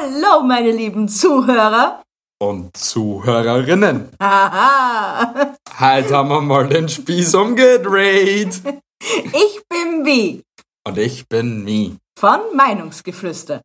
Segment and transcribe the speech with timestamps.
[0.00, 2.04] Hallo, meine lieben Zuhörer.
[2.40, 4.10] und Zuhörerinnen.
[4.22, 5.56] Haha.
[5.80, 8.62] Heute haben wir mal den Spieß umgedreht.
[9.00, 10.42] Ich bin Wie
[10.86, 11.96] Und ich bin Mi.
[12.18, 13.62] von Meinungsgeflüster.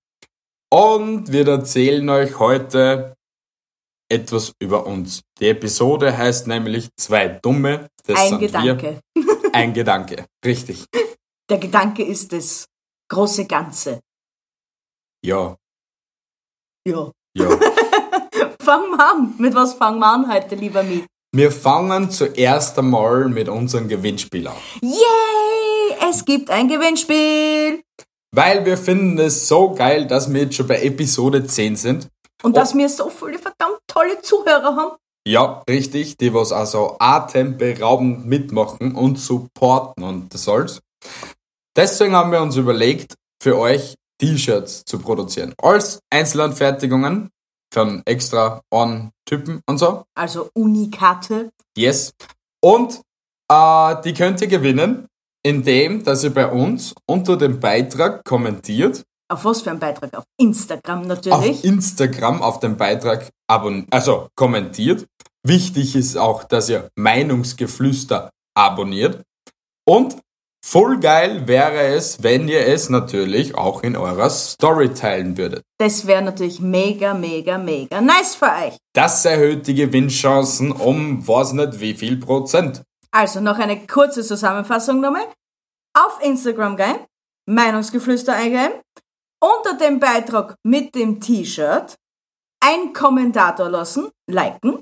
[0.71, 3.15] Und wir erzählen euch heute
[4.11, 5.21] etwas über uns.
[5.39, 7.88] Die Episode heißt nämlich Zwei Dumme.
[8.05, 8.99] Das Ein Gedanke.
[9.15, 9.38] Wir.
[9.53, 10.25] Ein Gedanke.
[10.45, 10.85] Richtig.
[11.49, 12.65] Der Gedanke ist das
[13.11, 13.99] große Ganze.
[15.25, 15.57] Ja.
[16.85, 17.11] Ja.
[17.37, 17.49] Ja.
[18.59, 19.35] Fangen wir an.
[19.37, 21.05] Mit was fangen wir an heute, lieber Mi?
[21.33, 24.55] Wir fangen zuerst einmal mit unserem Gewinnspiel an.
[24.81, 26.09] Yay!
[26.09, 27.83] Es gibt ein Gewinnspiel.
[28.35, 32.08] Weil wir finden es so geil, dass wir jetzt schon bei Episode 10 sind.
[32.43, 34.97] Und dass wir so viele verdammt tolle Zuhörer haben.
[35.25, 40.81] Ja, richtig, die was also atemberaubend mitmachen und supporten und das soll's.
[41.77, 45.53] Deswegen haben wir uns überlegt, für euch T-Shirts zu produzieren.
[45.61, 47.29] Als Einzelanfertigungen
[47.73, 50.03] von extra On-Typen und so.
[50.15, 51.49] Also Unikate.
[51.75, 52.13] Yes.
[52.61, 53.02] Und
[53.52, 55.07] äh, die könnt ihr gewinnen,
[55.43, 60.15] indem, dass ihr bei uns unter dem Beitrag kommentiert, Auf was für ein Beitrag?
[60.15, 61.63] Auf Instagram auf natürlich.
[61.65, 65.05] Instagram auf dem Beitrag abon also kommentiert.
[65.45, 69.21] Wichtig ist auch, dass ihr Meinungsgeflüster abonniert.
[69.85, 70.15] Und
[70.64, 75.64] voll geil wäre es, wenn ihr es natürlich auch in eurer Story teilen würdet.
[75.80, 78.78] Das wäre natürlich mega, mega, mega nice für euch.
[78.94, 82.81] Das erhöht die Gewinnchancen um weiß nicht wie viel Prozent.
[83.11, 85.27] Also noch eine kurze Zusammenfassung nochmal.
[85.95, 86.99] Auf Instagram gehen,
[87.45, 88.82] Meinungsgeflüster eingeben,
[89.39, 91.95] unter dem Beitrag mit dem T-Shirt
[92.61, 94.82] ein Kommentator lassen, liken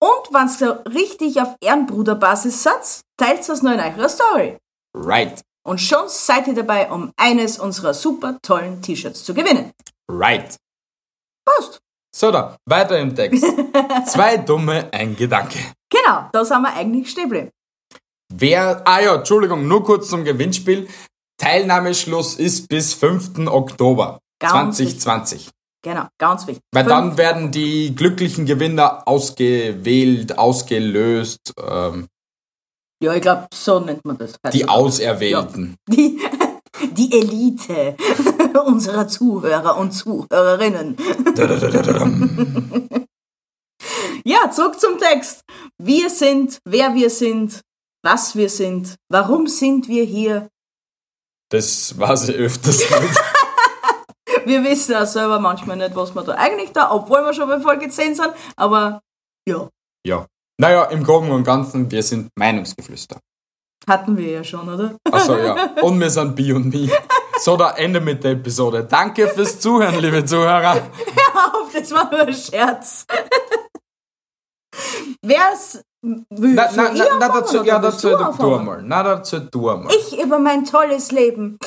[0.00, 4.56] und wenn so richtig auf Ehrenbruderbasis seid, teilt es noch in eurer Story.
[4.96, 9.72] Right, Und schon seid ihr dabei, um eines unserer super tollen T-Shirts zu gewinnen.
[10.10, 10.56] right.
[11.44, 11.78] Passt.
[12.14, 13.44] So da, weiter im Text.
[14.06, 15.58] Zwei dumme, ein Gedanke.
[15.90, 17.50] Genau, da sind wir eigentlich stehen geblieben.
[18.34, 20.88] Wer, ah ja, Entschuldigung, nur kurz zum Gewinnspiel.
[21.40, 23.46] Teilnahmeschluss ist bis 5.
[23.48, 25.50] Oktober Ganz 2020.
[25.82, 26.62] Genau, ganz wichtig.
[26.72, 32.08] Weil Fünf- dann werden die glücklichen Gewinner ausgewählt, ausgelöst, ähm,
[33.02, 34.32] ja, ich glaube, so nennt man das.
[34.32, 34.70] die heutzutage.
[34.70, 35.76] Auserwählten.
[35.88, 36.20] Die,
[36.92, 37.96] die Elite
[38.66, 40.96] unserer Zuhörer und Zuhörerinnen.
[44.24, 45.42] Ja, zurück zum Text.
[45.78, 47.62] Wir sind, wer wir sind,
[48.04, 50.48] was wir sind, warum sind wir hier.
[51.50, 53.20] Das weiß ich öfters nicht.
[54.44, 57.60] Wir wissen auch selber manchmal nicht, was wir da eigentlich da, obwohl wir schon bei
[57.60, 59.02] Folge 10 sind, aber
[59.46, 59.68] ja,
[60.06, 60.26] Ja.
[60.60, 63.20] Naja, im Groben und Ganzen, wir sind Meinungsgeflüster.
[63.88, 64.96] hatten wir ja schon, oder?
[65.10, 65.54] Achso, ja.
[65.82, 66.90] Und wir sind Bi und Mi.
[67.38, 68.84] So, da Ende mit der Episode.
[68.84, 70.74] Danke fürs Zuhören, liebe Zuhörer.
[71.32, 73.06] Hör auf, das war nur ein Scherz.
[75.22, 78.82] Wer es will, Na, na, anfangen dazu, ja, dazu du du einmal.
[78.82, 79.94] Na, dazu du einmal.
[79.94, 81.58] Ich über mein tolles Leben.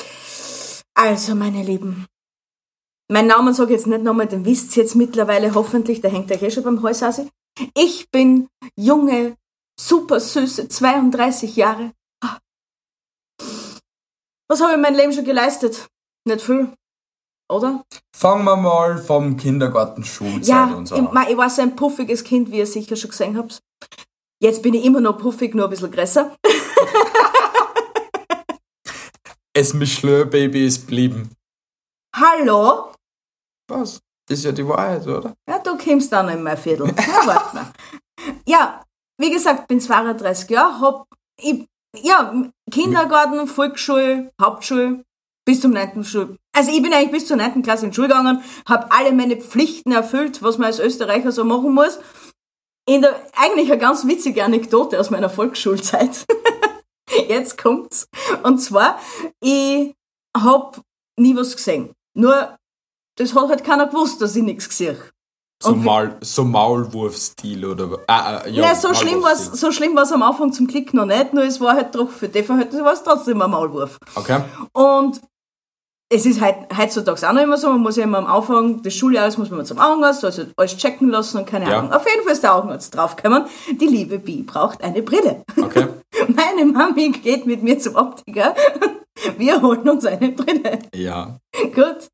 [0.94, 2.06] Also, meine Lieben.
[3.10, 6.30] Mein Name sage ich jetzt nicht nochmal, den wisst ihr jetzt mittlerweile hoffentlich, der hängt
[6.30, 7.22] euch eh schon beim Hals aus.
[7.74, 9.36] Ich bin junge,
[9.78, 11.92] super süße, 32 Jahre.
[14.48, 15.88] Was habe ich in meinem Leben schon geleistet?
[16.26, 16.72] Nicht viel,
[17.50, 17.84] oder?
[18.14, 21.26] Fangen wir mal vom Kindergarten, Schulzeit Ja, und so ich, an.
[21.28, 23.60] ich war so ein puffiges Kind, wie ihr sicher schon gesehen habt.
[24.40, 26.36] Jetzt bin ich immer noch puffig, nur ein bisschen größer.
[29.54, 31.30] Es Mischlö-Baby ist blieben.
[32.16, 32.94] Hallo?
[33.68, 34.00] Was?
[34.32, 35.36] Das ist ja die Wahrheit, oder?
[35.46, 36.86] Ja, du kommst dann in mein Viertel.
[36.96, 37.66] Ja, warte mal.
[38.46, 38.82] Ja,
[39.18, 41.06] wie gesagt, bin 32 Jahre, hab,
[41.38, 41.66] ich,
[42.02, 42.32] ja,
[42.70, 45.04] Kindergarten, Volksschule, Hauptschule,
[45.44, 46.02] bis zum 9.
[46.04, 46.38] Schul.
[46.56, 47.62] Also ich bin eigentlich bis zur 9.
[47.62, 51.44] Klasse in die Schule gegangen, habe alle meine Pflichten erfüllt, was man als Österreicher so
[51.44, 51.98] machen muss.
[52.88, 56.24] In der, eigentlich eine ganz witzige Anekdote aus meiner Volksschulzeit.
[57.28, 58.08] Jetzt kommt's.
[58.44, 58.98] Und zwar,
[59.42, 59.94] ich
[60.34, 60.80] hab
[61.18, 61.92] nie was gesehen.
[62.16, 62.56] Nur,
[63.22, 64.96] das hat halt keiner gewusst, dass ich nichts gesehen
[65.62, 69.54] So, Maul, so Maulwurfstil oder ah, ja, Nein, so schlimm Maulwurfstil.
[69.56, 72.28] so schlimm war's am Anfang zum Klick noch nicht, nur es war halt doch für
[72.28, 73.98] die Verhältnisse war es trotzdem ein Maulwurf.
[74.16, 74.40] Okay.
[74.72, 75.20] Und
[76.14, 78.94] es ist heut, heutzutage auch noch immer so, man muss ja immer am Anfang des
[78.94, 81.78] Schuljahres muss man zum Augenarzt, also alles checken lassen und keine Ja.
[81.78, 81.92] Ahnung.
[81.92, 83.44] Auf jeden Fall ist der Augenarzt draufgekommen,
[83.80, 85.42] die liebe Bi braucht eine Brille.
[85.56, 85.86] Okay.
[86.28, 88.54] Meine Mami geht mit mir zum Optiker.
[89.38, 90.80] Wir holen uns eine Brille.
[90.94, 91.38] Ja.
[91.74, 92.08] Gut.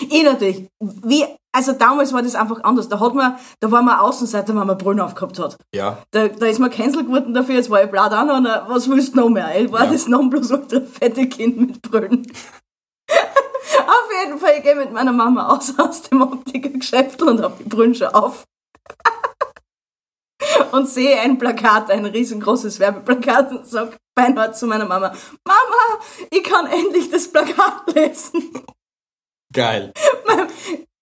[0.00, 0.68] Ich natürlich.
[0.80, 2.88] Wie, also damals war das einfach anders.
[2.88, 5.56] Da hat man, da war man Außenseiter, wenn man Brillen aufgehabt hat.
[5.74, 5.98] Ja.
[6.10, 8.88] Da, da ist man cancel geworden dafür, jetzt war ich blatt an und äh, was
[8.88, 9.60] willst du noch mehr?
[9.60, 9.92] Ich war Ja.
[9.92, 12.30] das Nonplusultra fette Kind mit Brillen.
[13.10, 17.64] auf jeden Fall, ich gehe mit meiner Mama aus, aus dem Optikergeschäft und hab die
[17.64, 18.44] Brillen schon auf.
[20.72, 25.12] und sehe ein Plakat, ein riesengroßes Werbeplakat und sag beinahe zu meiner Mama,
[25.46, 28.50] Mama, ich kann endlich das Plakat lesen.
[29.58, 29.92] Geil.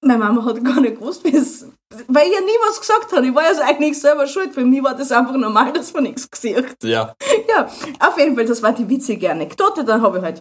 [0.01, 1.67] Meine Mama hat gar nicht gewusst, wie es,
[2.09, 3.27] weil ich ja nie was gesagt habe.
[3.27, 4.55] Ich war ja also eigentlich selber schuld.
[4.55, 6.83] Für mich war das einfach normal, dass man nichts gesehen hat.
[6.83, 7.15] Ja.
[7.49, 7.69] Ja,
[8.01, 9.85] auf jeden Fall, das war die witzige Anekdote.
[9.85, 10.41] Dann habe ich halt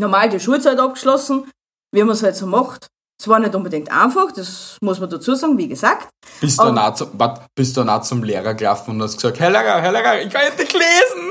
[0.00, 1.48] normal die Schulzeit abgeschlossen,
[1.92, 2.88] wie man es halt so macht.
[3.20, 6.08] Es war nicht unbedingt einfach, das muss man dazu sagen, wie gesagt.
[6.40, 9.38] Bist du, auch zum, wart, bist du dann auch zum Lehrer gelaufen und hast gesagt,
[9.38, 11.30] Herr Lehrer, Herr Lehrer, ich kann endlich lesen.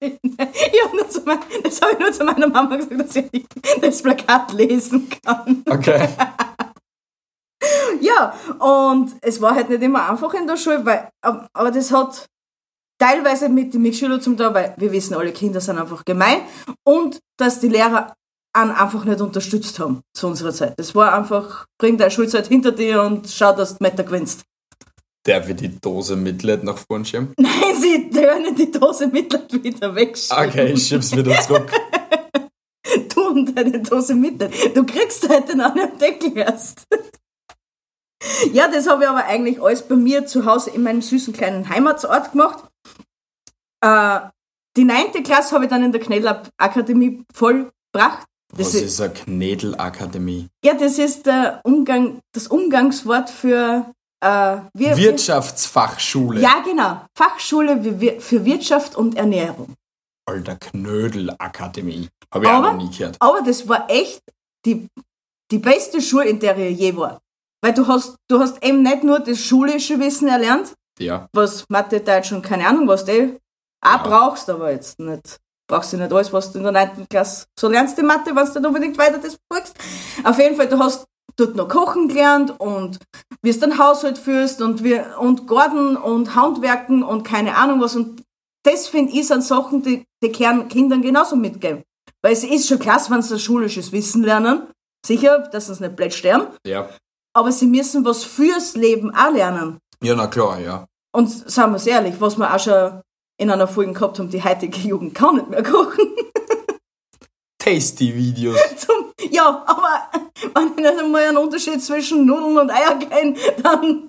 [0.00, 3.46] Das habe ich, mein, das hab ich nur zu meiner Mama gesagt, dass ich
[3.80, 5.62] das Plakat lesen kann.
[5.68, 6.08] Okay.
[8.00, 11.90] Ja, und es war halt nicht immer einfach in der Schule, weil, ab- aber das
[11.90, 12.26] hat
[13.00, 16.42] teilweise mit den Mitschülern zum Teil, weil wir wissen, alle Kinder sind einfach gemein
[16.86, 18.14] und dass die Lehrer
[18.56, 20.74] einen einfach nicht unterstützt haben zu unserer Zeit.
[20.78, 24.42] Das war einfach, bring deine Schulzeit hinter dir und schau, dass du Meter gewinnst.
[25.26, 27.34] Der wird die Dose Mitleid nach vorn schieben.
[27.38, 30.48] Nein, sie können die Dose Mitleid wieder wegschieben.
[30.48, 31.70] Okay, ich schieb's wieder zurück.
[33.14, 34.74] Du und deine Dose Mitleid.
[34.74, 36.84] Du kriegst heute noch einen Deckel erst.
[38.52, 41.68] Ja, das habe ich aber eigentlich alles bei mir zu Hause in meinem süßen kleinen
[41.68, 42.64] Heimatsort gemacht.
[43.80, 44.20] Äh,
[44.76, 48.26] die neunte Klasse habe ich dann in der Knellakademie vollbracht.
[48.50, 50.48] Das Was ist, ist eine Knädelakademie?
[50.64, 56.40] ja, das ist der Umgang, das Umgangswort für äh, wir, Wirtschaftsfachschule.
[56.40, 57.02] Ja, genau.
[57.16, 59.74] Fachschule für Wir- für Wirtschaft und Ernährung.
[60.28, 62.08] Alter, Knödelakademie.
[62.32, 63.16] Habe ich auch Aber- noch nie gehört.
[63.20, 64.20] Aber das war echt
[64.66, 64.88] die,
[65.50, 67.20] die beste Schule, in der ich je war.
[67.62, 71.28] Weil du hast, du hast eben nicht nur das schulische Wissen erlernt, Ja.
[71.32, 73.38] was Mathe, Deutsch und keine Ahnung, was du eh
[73.84, 75.38] auch brauchst, aber jetzt nicht,
[75.68, 77.06] brauchst du nicht alles, was du in der 9.
[77.08, 79.74] Klasse so lernst in Mathe, wenn du nicht unbedingt weiter das folgst.
[80.24, 81.04] Auf jeden Fall, du hast
[81.38, 82.98] dort noch kochen gelernt und
[83.42, 87.96] wie du den Haushalt führst und wie, und Garten und Handwerken und keine Ahnung was
[87.96, 88.22] und
[88.64, 91.84] das finde ich sind Sachen, die, die können Kindern genauso mitgeben.
[92.22, 94.62] Weil es ist schon klasse, wenn sie ein schulisches Wissen lernen.
[95.06, 96.48] Sicher, dass sie es nicht blöd sterben.
[96.66, 96.88] Ja.
[97.34, 99.78] Aber sie müssen was fürs Leben auch lernen.
[100.02, 100.86] Ja, na klar, ja.
[101.12, 103.00] Und sagen wir es ehrlich, was wir auch schon
[103.40, 106.04] in einer Folge gehabt haben, die heutige Jugend kann nicht mehr kochen.
[107.58, 108.58] Tasty-Videos.
[109.30, 110.10] Ja, aber
[110.54, 114.08] wenn ich nicht einmal einen Unterschied zwischen Nudeln und Eier kenne, dann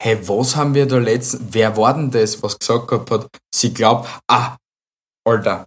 [0.00, 3.74] Hey, was haben wir da letztens, wer war denn das, was gesagt gehabt hat, sie
[3.74, 4.56] glaubt, ah,
[5.26, 5.66] Alter,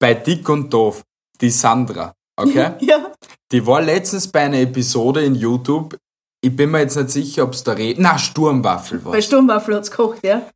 [0.00, 1.02] bei Dick und Doof,
[1.42, 2.72] die Sandra, okay?
[2.80, 3.12] ja.
[3.52, 5.98] Die war letztens bei einer Episode in YouTube,
[6.42, 9.12] ich bin mir jetzt nicht sicher, ob es da redet, na, Sturmwaffel war.
[9.12, 10.48] Bei Sturmwaffel hat's gekocht, ja.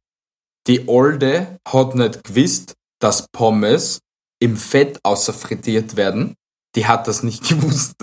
[0.67, 4.01] Die Olde hat nicht gewusst, dass Pommes
[4.41, 6.35] im Fett außer frittiert werden.
[6.75, 7.95] Die hat das nicht gewusst.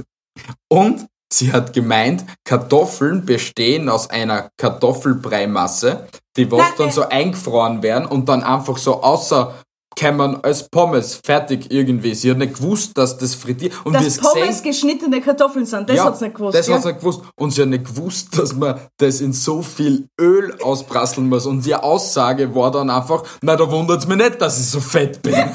[0.69, 6.07] Und sie hat gemeint, Kartoffeln bestehen aus einer Kartoffelbreimasse,
[6.38, 9.56] die was dann so eingefroren werden und dann einfach so außer
[9.95, 12.14] kämen als Pommes fertig irgendwie.
[12.14, 15.90] Sie hat nicht gewusst, dass das frittiert und Dass es gesehen- Pommes geschnittene Kartoffeln sind,
[15.90, 16.56] das hat's nicht gewusst.
[16.56, 16.76] das ja?
[16.76, 17.21] hat's nicht gewusst.
[17.35, 21.47] Und sie hat nicht gewusst, dass man das in so viel Öl ausprasseln muss.
[21.47, 25.19] Und ihre Aussage war dann einfach, na, da wundert's mich nicht, dass ich so fett
[25.23, 25.33] bin.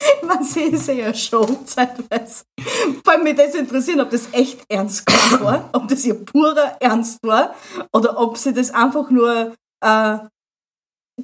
[0.26, 2.44] Man sieht es ja schon zeitweise.
[3.04, 5.04] Vor allem mich das interessieren, ob das echt ernst
[5.42, 7.54] war, ob das ihr purer Ernst war
[7.92, 9.54] oder ob sie das einfach nur
[9.84, 10.18] äh,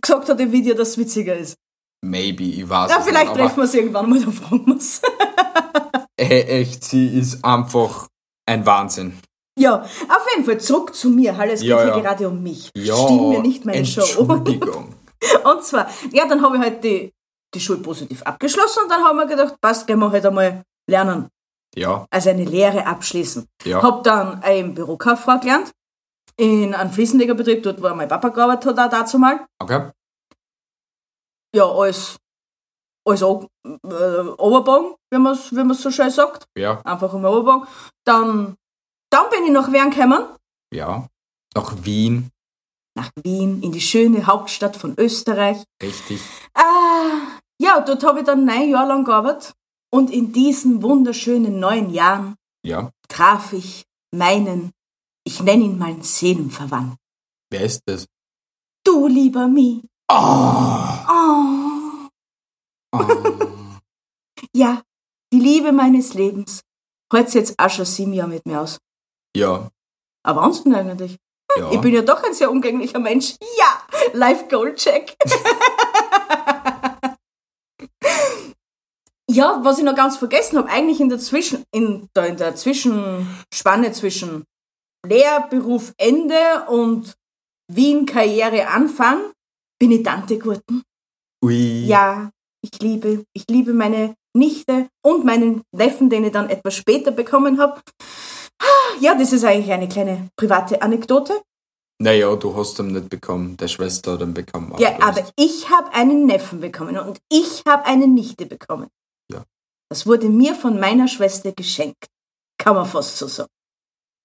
[0.00, 1.56] gesagt hat im Video, dass es witziger ist.
[2.04, 3.40] Maybe, ich weiß Ja, vielleicht nicht.
[3.40, 5.00] treffen wir sie irgendwann mal, da fragen wir es.
[6.16, 8.08] Ey, echt, sie ist einfach
[8.46, 9.18] ein Wahnsinn.
[9.58, 11.36] Ja, auf jeden Fall zurück zu mir.
[11.38, 12.00] Hallo, es geht Ja, hier ja.
[12.00, 12.68] gerade um mich.
[12.76, 14.02] Ja, Still mir nicht meine Show.
[14.02, 14.94] Entschuldigung.
[15.44, 17.10] Und zwar, ja, dann habe ich halt die,
[17.56, 21.28] die Schule positiv abgeschlossen und dann haben wir gedacht, passt, gehen wir halt einmal lernen.
[21.74, 23.46] Ja, Also eine Lehre abschließen.
[23.64, 23.82] Ja.
[23.82, 25.72] Hab dann eine Bürokauffrau gelernt.
[26.38, 29.46] In einem Fliesenlegerbetrieb, dort wo mein Papa gearbeitet hat, auch dazu mal.
[29.58, 29.90] okay.
[31.54, 32.16] Ja, als,
[33.06, 36.44] als O- äh, Oberbogen, wie man es man's so schön sagt.
[36.56, 37.66] Ja, Einfach um Oberbogen.
[38.04, 38.56] Dann,
[39.10, 40.24] dann bin ich nach Wien gekommen.
[40.72, 41.06] ja.
[41.54, 42.30] Nach Wien,
[42.94, 45.64] Nach Wien, in die schöne Hauptstadt von Österreich.
[45.82, 46.20] richtig.
[46.52, 47.25] Ah,
[47.66, 49.54] ja, dort habe ich dann neun Jahre lang gearbeitet.
[49.92, 52.90] Und in diesen wunderschönen neuen Jahren Ja.
[53.08, 54.72] traf ich meinen,
[55.24, 56.96] ich nenne ihn mal Seelenverwandten.
[57.50, 58.06] Wer ist das?
[58.84, 59.82] Du, lieber Mi.
[60.08, 61.06] Ah.
[61.08, 62.08] Oh.
[62.92, 62.92] Ah.
[64.54, 64.82] Ja,
[65.32, 66.60] die Liebe meines Lebens.
[67.12, 68.78] Heute jetzt auch schon sieben Jahre mit mir aus.
[69.36, 69.68] ja.
[70.22, 71.16] Aber Wahnsinn eigentlich.
[71.56, 71.70] Ja.
[71.70, 73.36] Ich bin ja doch ein sehr umgänglicher Mensch.
[73.58, 73.82] Ja,
[74.12, 75.14] Life Goal Check.
[79.30, 82.54] ja, was ich noch ganz vergessen habe, eigentlich in der Zwischen, in der, in der
[82.54, 84.44] Zwischenspanne zwischen
[85.06, 87.14] Lehrberuf Ende und
[87.72, 89.32] Wien Karriere Anfang,
[89.78, 90.82] bin ich Tante geworden.
[91.44, 91.84] Ui.
[91.86, 92.30] Ja,
[92.62, 97.58] ich liebe, ich liebe meine Nichte und meinen Neffen, den ich dann etwas später bekommen
[97.58, 97.80] habe.
[99.00, 101.42] Ja, das ist eigentlich eine kleine private Anekdote.
[101.98, 103.56] Naja, du hast ihn nicht bekommen.
[103.56, 104.74] Der Schwester hat ihn bekommen.
[104.78, 108.88] Ja, aber ich habe einen Neffen bekommen und ich habe eine Nichte bekommen.
[109.90, 112.06] Das wurde mir von meiner Schwester geschenkt.
[112.58, 113.50] Kann man fast so sagen.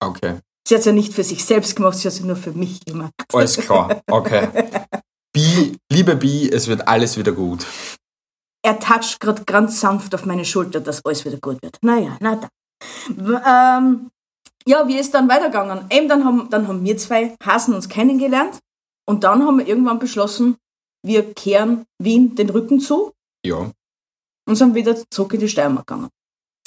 [0.03, 0.39] Okay.
[0.68, 2.84] Sie hat es ja nicht für sich selbst gemacht, sie hat es nur für mich
[2.86, 3.12] gemacht.
[3.34, 4.01] Alles klar.
[4.10, 4.48] Okay.
[5.34, 7.65] Bi, liebe Bi, es wird alles wieder gut.
[8.63, 11.77] Er toucht gerade ganz sanft auf meine Schulter, dass alles wieder gut wird.
[11.82, 12.48] Naja, na da.
[13.10, 14.10] W- Ähm,
[14.68, 15.86] ja, wie ist dann weitergegangen?
[15.89, 18.60] Eben, dann haben, dann haben wir zwei Hasen uns kennengelernt
[19.08, 20.58] und dann haben wir irgendwann beschlossen,
[21.03, 23.12] wir kehren Wien den Rücken zu
[23.46, 23.72] Ja.
[24.48, 26.10] Und sind wieder zurück in die Steiermark gegangen.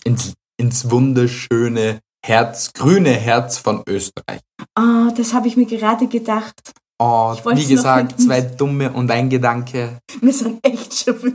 [0.04, 4.40] Ins, ins wunderschöne Herz, grüne Herz von Österreich.
[4.74, 6.72] Ah, das habe ich mir gerade gedacht.
[7.02, 9.98] Oh, wie gesagt, zwei dumme und ein Gedanke.
[10.20, 11.34] Wir sind echt schon viel.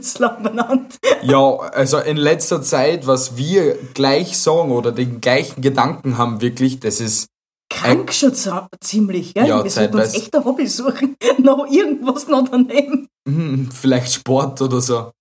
[1.22, 6.80] Ja, also in letzter Zeit, was wir gleich sagen oder den gleichen Gedanken haben, wirklich,
[6.80, 7.26] das ist
[7.68, 9.46] Krank schon za- ziemlich, gell?
[9.46, 11.16] Ja, wir sollten uns echt ein Hobby suchen.
[11.38, 13.06] noch irgendwas noch daneben.
[13.28, 15.12] hm, vielleicht Sport oder so.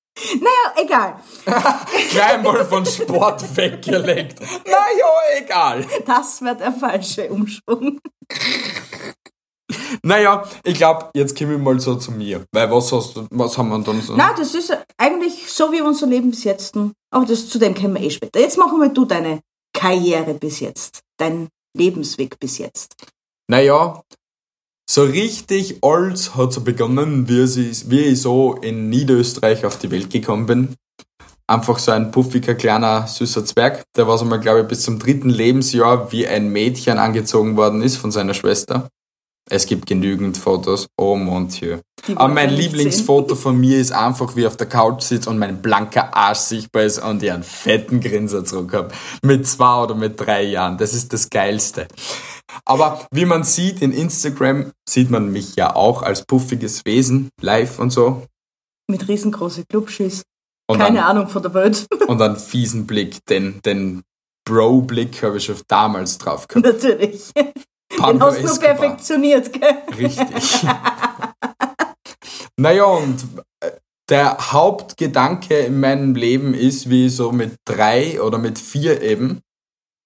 [0.42, 1.20] Ja, egal.
[2.12, 4.40] Gleich von Sport weggelegt.
[4.66, 5.86] Naja, egal.
[6.06, 8.00] Das wird der falsche Umschwung.
[10.04, 12.46] Naja, ich glaube, jetzt komme ich mal so zu mir.
[12.52, 14.16] Weil was hast du, was haben wir dann so?
[14.16, 16.76] Na, das ist eigentlich so wie unser Leben bis jetzt.
[17.12, 18.40] Aber das, zu dem kommen wir eh später.
[18.40, 19.42] Jetzt machen wir du deine
[19.74, 21.02] Karriere bis jetzt.
[21.18, 22.96] Dein Lebensweg bis jetzt.
[23.48, 24.02] Naja,
[24.90, 27.44] so richtig alles hat so begonnen, wie
[28.00, 30.76] ich so in Niederösterreich auf die Welt gekommen bin.
[31.46, 33.84] Einfach so ein puffiger, kleiner, süßer Zwerg.
[33.96, 37.84] Der war so mal, glaube ich, bis zum dritten Lebensjahr wie ein Mädchen angezogen worden
[37.84, 38.90] ist von seiner Schwester.
[39.50, 40.88] Es gibt genügend Fotos.
[40.96, 41.80] Oh mon Dieu.
[42.08, 45.40] Die Aber mein Lieblingsfoto von mir ist einfach, wie ich auf der Couch sitze und
[45.40, 48.90] mein blanker Arsch sichtbar ist und ich einen fetten Grinser zurück habe.
[49.24, 50.78] Mit zwei oder mit drei Jahren.
[50.78, 51.88] Das ist das Geilste.
[52.64, 57.80] Aber wie man sieht in Instagram, sieht man mich ja auch als puffiges Wesen, live
[57.80, 58.24] und so.
[58.88, 60.24] Mit riesengroße Clubschüss.
[60.68, 61.88] Und Keine dann, Ahnung von der Welt.
[62.08, 64.04] und einen fiesen Blick, den, den
[64.46, 66.66] Bro-Blick habe ich schon damals drauf gehabt.
[66.66, 67.32] Natürlich.
[67.98, 69.78] Den hast du perfektioniert, gell?
[69.98, 70.64] Richtig.
[72.58, 73.24] naja, und
[73.62, 73.72] äh,
[74.10, 79.42] der Hauptgedanke in meinem Leben ist, wie so mit drei oder mit vier eben,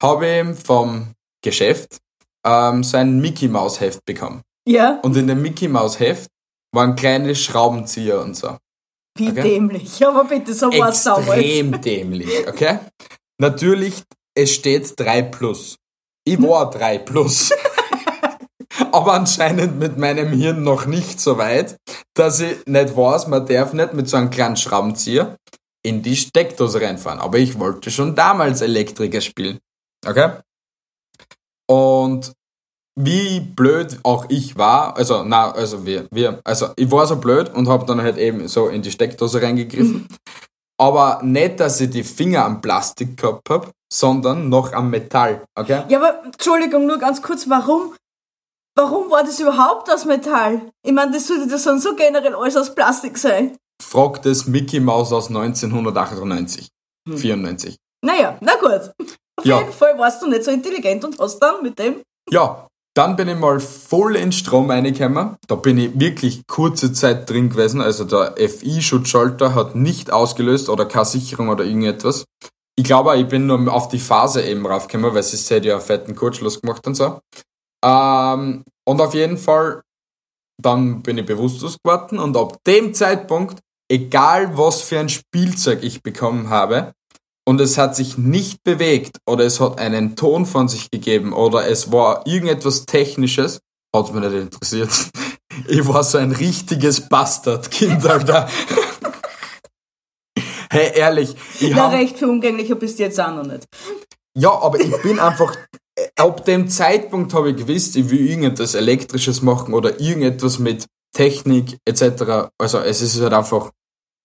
[0.02, 1.14] habe ich vom
[1.44, 1.98] Geschäft
[2.46, 4.42] ähm, so ein Mickey Maus Heft bekommen.
[4.68, 6.30] Ja, Und in dem Mickey Maus Heft
[6.74, 8.58] waren kleine Schraubenzieher und so.
[9.18, 9.42] wie Okay.
[9.42, 10.06] dämlich.
[10.06, 11.28] Aber bitte, so war es damals.
[11.38, 12.80] Extrem dämlich, okay?
[13.40, 14.04] Natürlich,
[14.36, 15.76] es steht 3 plus.
[16.26, 17.52] Ich war 3 plus.
[18.92, 21.78] Aber anscheinend mit meinem Hirn noch nicht so weit,
[22.14, 25.38] dass ich nicht weiß, man darf nicht mit so einem kleinen Schraubenzieher
[25.86, 27.20] in die Steckdose reinfahren.
[27.20, 29.60] Aber ich wollte schon damals Elektriker spielen.
[30.06, 30.32] Okay?
[31.70, 32.34] Und
[32.96, 37.54] wie blöd auch ich war, also na, also wir, wir, also ich war so blöd
[37.54, 40.08] und habe dann halt eben so in die Steckdose reingegriffen.
[40.80, 45.84] Aber nicht, dass ich die Finger am Plastik gehabt hab, sondern noch am Metall, okay?
[45.88, 47.94] Ja, aber Entschuldigung, nur ganz kurz, warum?
[48.76, 50.62] Warum war das überhaupt aus Metall?
[50.84, 53.56] Ich meine, das sollte das dann so generell alles aus Plastik sein.
[53.82, 56.70] Fragt es Mickey Mouse aus 1998,
[57.08, 57.18] Hm.
[57.18, 57.76] 94.
[58.04, 58.92] Naja, na gut.
[59.38, 59.60] Auf Ja.
[59.60, 62.02] jeden Fall warst du nicht so intelligent und hast dann mit dem.
[62.30, 65.36] Ja, dann bin ich mal voll in Strom reingekommen.
[65.48, 67.82] Da bin ich wirklich kurze Zeit drin gewesen.
[67.82, 72.26] Also der FI-Schutzschalter hat nicht ausgelöst oder keine Sicherung oder irgendetwas.
[72.76, 76.16] Ich glaube, ich bin nur auf die Phase eben raufgekommen, weil sie ja einen fetten
[76.16, 77.20] Kurzschluss gemacht und so.
[77.84, 79.82] Ähm, und auf jeden Fall,
[80.62, 83.60] dann bin ich bewusstlos geworden und ab dem Zeitpunkt,
[83.92, 86.94] egal was für ein Spielzeug ich bekommen habe,
[87.46, 91.68] und es hat sich nicht bewegt oder es hat einen Ton von sich gegeben oder
[91.68, 93.60] es war irgendetwas Technisches,
[93.94, 94.90] hat es mich nicht interessiert.
[95.68, 98.50] Ich war so ein richtiges Bastardkind, Alter.
[100.72, 103.66] Hey, ehrlich, ich Na, hab, recht für umgänglicher bist du jetzt auch noch nicht.
[104.36, 105.56] ja, aber ich bin einfach,
[106.18, 110.86] ab dem Zeitpunkt habe ich gewusst, ich will irgendetwas Elektrisches machen oder irgendetwas mit
[111.16, 112.50] Technik etc.
[112.58, 113.72] Also es ist halt einfach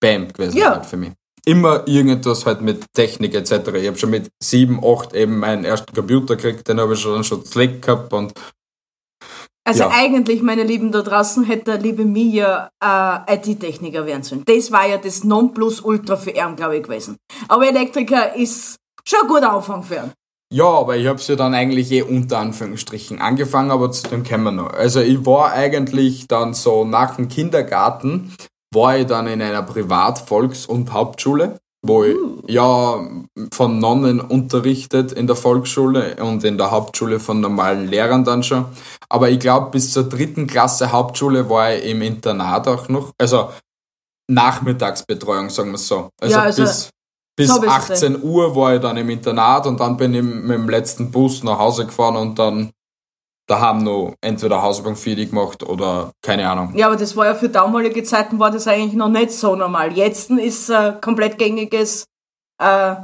[0.01, 0.71] Bam gewesen Ja.
[0.77, 1.13] halt für mich.
[1.45, 3.69] Immer irgendetwas halt mit Technik etc.
[3.75, 7.25] Ich habe schon mit sieben, acht eben meinen ersten Computer gekriegt, den habe ich schon,
[7.25, 8.33] schon Slack gehabt und
[9.65, 9.91] Also Ja.
[9.91, 14.43] eigentlich, meine Lieben da draußen, hätte der liebe Mia äh, IT-Techniker werden sollen.
[14.47, 17.17] Das war ja das Nonplusultra für ihn, glaube ich, gewesen.
[17.49, 20.13] Aber Elektriker ist schon ein guter Anfang für ihn.
[20.53, 24.45] Ja, aber ich hab's ja dann eigentlich eh unter Anführungsstrichen angefangen, aber zu dem kommen
[24.45, 24.73] wir noch.
[24.73, 28.35] Also ich war eigentlich dann so nach dem Kindergarten,
[28.75, 33.07] war ich dann in einer Privat-Volks- und Hauptschule, wo ich ja
[33.53, 38.65] von Nonnen unterrichtet in der Volksschule und in der Hauptschule von normalen Lehrern dann schon.
[39.11, 43.13] Aber ich glaube, bis zur dritten Klasse Hauptschule war ich im Internat auch noch.
[43.19, 43.51] Also
[44.31, 46.11] Nachmittagsbetreuung, sagen wir so.
[46.21, 46.91] Also, Ja, also bis,
[47.39, 50.23] bis so bist du 18 Uhr war ich dann im Internat und dann bin ich
[50.23, 52.73] mit dem letzten Bus nach Hause gefahren und dann
[53.47, 56.73] daheim noch entweder Hausbank fertig gemacht oder keine Ahnung.
[56.75, 59.93] Ja, aber das war ja für damalige Zeiten war das eigentlich noch nicht so normal.
[59.93, 62.07] Jetzt ist äh, komplett gängiges
[62.61, 62.97] äh,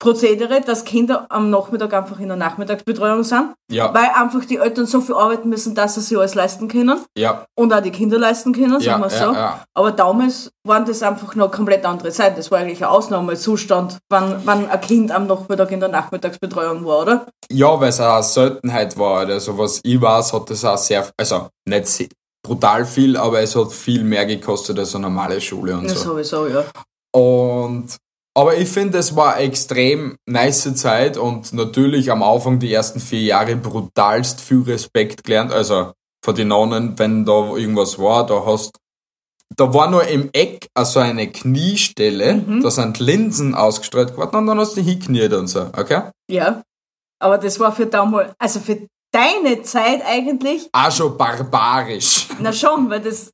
[0.00, 4.86] Prozedere, dass Kinder am Nachmittag einfach in der Nachmittagsbetreuung sind, Ja, weil einfach die Eltern
[4.86, 8.18] so viel arbeiten müssen, dass sie sich alles leisten können ja, und auch die Kinder
[8.18, 9.32] leisten können, ja, sagen wir ja, so.
[9.34, 9.64] ja.
[9.74, 12.36] Aber damals waren das einfach noch komplett andere Zeiten.
[12.36, 17.02] Das war eigentlich ein Ausnahmezustand, wann, wann ein Kind am Nachmittag in der Nachmittagsbetreuung war,
[17.02, 17.26] oder?
[17.50, 19.26] Ja, weil es eine Seltenheit war.
[19.26, 22.08] Also was ich weiß, hat das auch sehr, also nicht
[22.46, 26.10] brutal viel, aber es hat viel mehr gekostet als eine normale Schule und Ja, so.
[26.12, 26.64] sowieso, ja.
[27.12, 27.96] Und
[28.38, 33.00] aber ich finde, es war eine extrem nice Zeit und natürlich am Anfang die ersten
[33.00, 35.50] vier Jahre brutalst viel Respekt gelernt.
[35.52, 35.90] Also
[36.24, 38.78] von den Nonnen, wenn da irgendwas war, da hast
[39.56, 44.60] da war nur im Eck also eine Kniestelle, da sind Linsen ausgestreut geworden und dann
[44.60, 46.02] hast du hingekniet und so, okay?
[46.30, 46.62] Ja.
[47.20, 52.28] Aber das war für damals, also für deine Zeit eigentlich, Auch schon barbarisch.
[52.38, 53.32] na schon, weil das,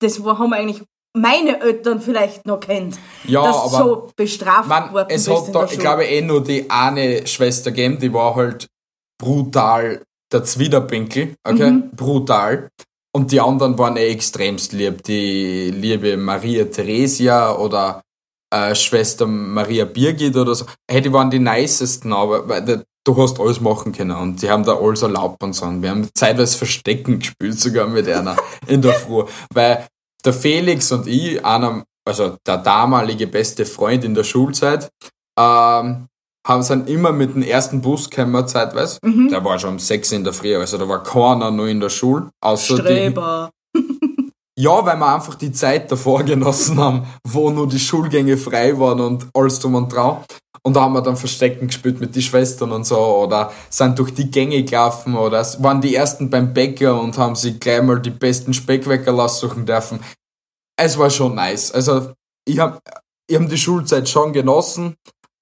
[0.00, 0.82] das haben eigentlich
[1.16, 2.98] meine Eltern vielleicht noch kennt.
[3.26, 6.68] Ja, dass aber so bestraft Man, worden es hat da, ich glaube, eh nur die
[6.68, 8.66] eine Schwester gegeben, die war halt
[9.18, 11.70] brutal der Zwiderpinkel, okay?
[11.70, 11.90] Mhm.
[11.92, 12.68] Brutal.
[13.14, 15.04] Und die anderen waren eh extremst lieb.
[15.04, 18.02] Die liebe Maria Theresia oder
[18.52, 20.66] äh, Schwester Maria Birgit oder so.
[20.90, 24.64] Hey, die waren die nicesten, aber weil, du hast alles machen können und die haben
[24.64, 25.66] da alles erlaubt und so.
[25.66, 29.24] Und wir haben zeitweise Verstecken gespielt, sogar mit einer in der Früh.
[29.52, 29.86] Weil
[30.24, 34.88] der Felix und ich, einer, also der damalige beste Freund in der Schulzeit,
[35.38, 36.06] ähm,
[36.46, 38.98] haben sind immer mit dem ersten Bus gekommen, zeitweise.
[39.02, 39.28] Mhm.
[39.28, 41.88] Der war schon um sechs in der Früh, also da war keiner noch in der
[41.88, 42.28] Schule.
[42.40, 43.50] Außer die, Streber.
[44.58, 49.00] ja, weil wir einfach die Zeit davor genossen haben, wo nur die Schulgänge frei waren
[49.00, 50.18] und alles drum und dran.
[50.66, 54.14] Und da haben wir dann Verstecken gespielt mit den Schwestern und so oder sind durch
[54.14, 58.10] die Gänge gelaufen oder waren die ersten beim Bäcker und haben sich gleich mal die
[58.10, 60.00] besten Speckwäcker aussuchen dürfen.
[60.76, 61.70] Es war schon nice.
[61.70, 62.14] Also
[62.46, 62.78] ich habe
[63.28, 64.96] ich hab die Schulzeit schon genossen,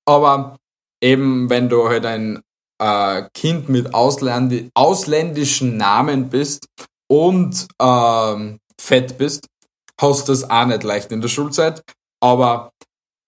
[0.07, 0.57] aber
[1.01, 2.43] eben wenn du halt ein
[2.81, 6.67] äh, Kind mit Ausländi ausländischen Namen bist
[7.09, 9.47] und ähm, fett bist,
[10.01, 11.83] hast du das auch nicht leicht in der Schulzeit.
[12.21, 12.72] Aber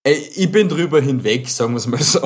[0.05, 2.21] ey, ich bin drüber hinweg, sagen wir es mal so.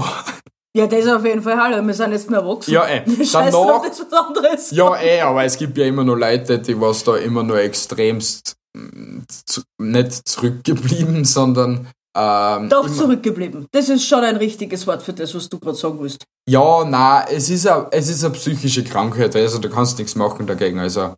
[0.76, 2.72] Ja, das auf jeden Fall, hallo, wir sind jetzt nur erwachsen.
[2.72, 3.02] Ja, ey.
[3.24, 4.70] Scheiß Danach- drauf, das ist was anderes.
[4.70, 8.54] Ja, eh, aber es gibt ja immer nur Leute, die was da immer nur extremst
[8.76, 13.66] mm, zu, nicht zurückgeblieben, sondern ähm, Doch immer, zurückgeblieben.
[13.70, 16.24] Das ist schon ein richtiges Wort für das, was du gerade sagen willst.
[16.48, 20.46] Ja, na, es ist a, es ist eine psychische Krankheit, also du kannst nichts machen
[20.46, 21.14] dagegen, also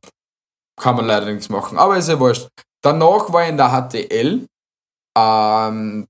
[0.81, 2.49] kann man leider nichts machen, aber ist ja wurscht.
[2.83, 4.47] Danach war ich in der HTL,
[5.19, 6.07] ähm,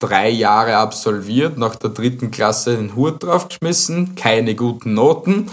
[0.00, 5.50] drei Jahre absolviert, nach der dritten Klasse den Hut draufgeschmissen, keine guten Noten.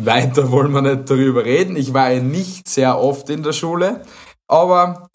[0.00, 1.76] Weiter wollen wir nicht darüber reden.
[1.76, 4.02] Ich war ja nicht sehr oft in der Schule,
[4.46, 5.08] aber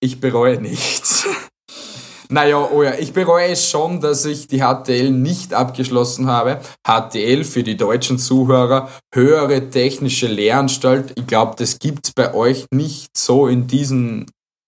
[0.00, 1.26] ich bereue nichts.
[2.30, 6.58] Naja, oh ja, ich bereue es schon, dass ich die HTL nicht abgeschlossen habe.
[6.82, 11.12] HTL für die deutschen Zuhörer, höhere technische Lehranstalt.
[11.16, 14.24] Ich glaube, das gibt's bei euch nicht so in diesem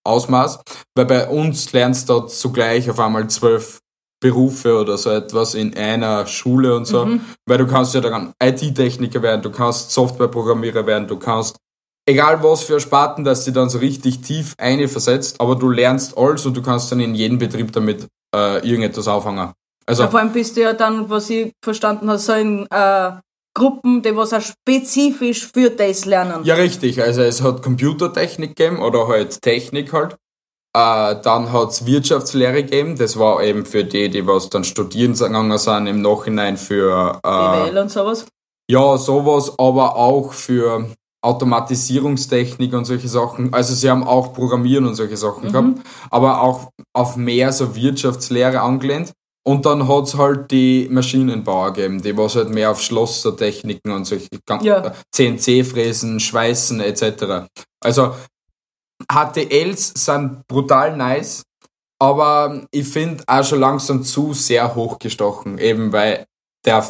[0.07, 0.59] Ausmaß,
[0.95, 3.79] weil bei uns lernst du zugleich auf einmal zwölf
[4.19, 7.07] Berufe oder so etwas in einer Schule und so,
[7.45, 11.57] weil du kannst ja dann IT-Techniker werden, du kannst Softwareprogrammierer werden, du kannst
[12.07, 16.17] egal was für Sparten, dass sie dann so richtig tief eine versetzt, aber du lernst
[16.17, 19.51] alles und du kannst dann in jedem Betrieb damit äh, irgendetwas auffangen.
[19.85, 23.11] Also Ja, vor allem bist du ja dann, was ich verstanden habe, so in äh,
[23.57, 26.43] Gruppen, die was auch spezifisch für das lernen.
[26.43, 30.15] ja richtig, also es hat Computertechnik gegeben oder halt Technik halt.
[30.75, 32.97] Äh, dann hat's Wirtschaftslehre gegeben.
[32.97, 37.27] Das war eben für die, die was dann studieren gegangen sind, im Nachhinein für äh,
[37.27, 38.27] BWL und sowas.
[38.69, 40.87] ja, sowas, aber auch für
[41.23, 43.51] Automatisierungstechnik und solche Sachen.
[43.53, 45.79] Also sie haben auch Programmieren und solche Sachen gehabt,
[46.11, 49.13] aber auch auf mehr so Wirtschaftslehre angelehnt.
[49.47, 54.27] Und dann hat's halt die Maschinenbauer gegeben, die was halt mehr auf Schlossertechniken und solche
[54.61, 54.93] Ja.
[55.15, 57.47] CNC-Fräsen, Schweißen etc.
[57.81, 58.13] Also
[59.09, 61.43] HTLs sind brutal nice,
[61.97, 66.25] aber ich finde auch schon langsam zu sehr hochgestochen, eben weil
[66.65, 66.85] der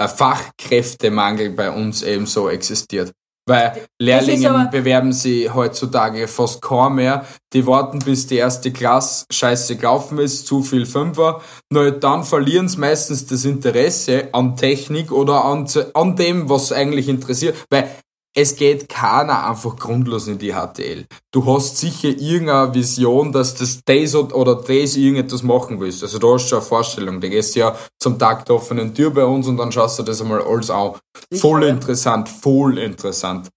[0.00, 3.12] Fachkräftemangel bei uns eben so existiert.
[3.52, 7.24] Weil Lehrlinge aber- bewerben sie heutzutage fast kaum mehr.
[7.52, 11.40] Die warten, bis die erste Klasse scheiße gelaufen ist, zu viel Fünfer.
[11.70, 17.08] Na, dann verlieren sie meistens das Interesse an Technik oder an, an dem, was eigentlich
[17.08, 17.56] interessiert.
[17.70, 17.88] Weil
[18.34, 21.06] es geht keiner einfach grundlos in die HTL.
[21.30, 26.02] Du hast sicher irgendeine Vision, dass das das oder das irgendetwas machen willst.
[26.02, 27.20] Also du hast schon eine Vorstellung.
[27.20, 30.20] Du gehst ja zum Tag der offenen Tür bei uns und dann schaust du das
[30.22, 30.92] einmal alles an.
[31.34, 33.48] Voll interessant, voll interessant.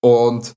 [0.00, 0.52] Und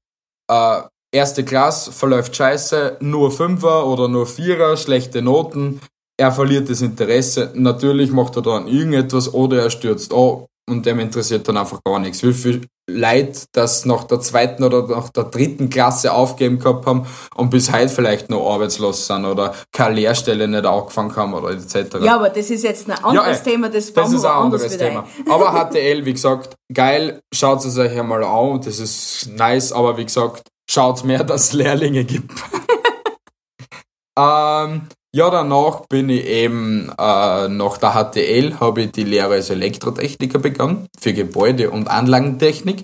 [0.52, 0.82] äh,
[1.12, 5.82] erste Klasse verläuft scheiße, nur Fünfer oder nur Vierer, schlechte Noten.
[6.16, 7.52] Er verliert das Interesse.
[7.56, 12.00] Natürlich macht er dann irgendetwas oder er stürzt an und dem interessiert dann einfach gar
[12.00, 12.24] nichts.
[12.24, 17.08] Wie viel Leid das nach der zweiten oder nach der dritten Klasse aufgeben gehabt haben
[17.34, 22.00] und bis heute vielleicht noch arbeitslos sind oder keine Lehrstelle nicht angefangen haben oder etc.
[22.02, 25.06] Ja, aber das ist jetzt ein anderes ey, Thema, das, Das ist ein anderes Thema.
[25.26, 25.32] ein.
[25.32, 30.04] Aber HTL, wie gesagt, geil, schaut es euch einmal an, das ist nice, aber wie
[30.04, 32.34] gesagt, schaut mehr, dass es Lehrlinge gibt.
[34.20, 39.50] ähm, ja, danach bin ich eben äh, nach der HTL, habe ich die Lehre als
[39.50, 42.84] Elektrotechniker begonnen, für Gebäude- und Anlagentechnik.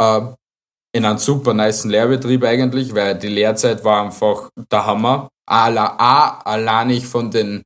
[0.00, 0.20] Äh,
[0.94, 5.28] in einem super niceen Lehrbetrieb eigentlich, weil die Lehrzeit war einfach der Hammer.
[5.48, 7.62] Alla- A, alleinig von den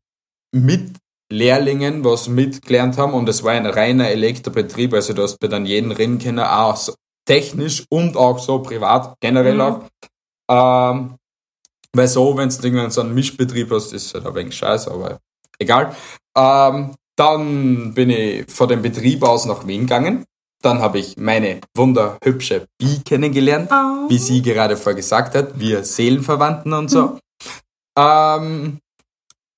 [0.54, 5.66] Mitlehrlingen, was mitgelernt haben, und es war ein reiner Elektrobetrieb, also du hast bei dann
[5.66, 6.94] jeden reden können, auch so
[7.26, 9.80] technisch und auch so privat, generell auch.
[10.48, 11.16] Ähm,
[11.96, 15.18] weil so, wenn du irgendwann so einen Mischbetrieb hast, ist halt ein wenig scheiße, aber
[15.58, 15.94] egal.
[16.36, 20.24] Ähm, dann bin ich von dem Betrieb aus nach Wien gegangen.
[20.62, 24.08] Dann habe ich meine wunderhübsche Bi kennengelernt, Oh.
[24.08, 27.18] wie sie gerade vorher gesagt hat, wir Seelenverwandten und so.
[27.96, 28.78] Ähm,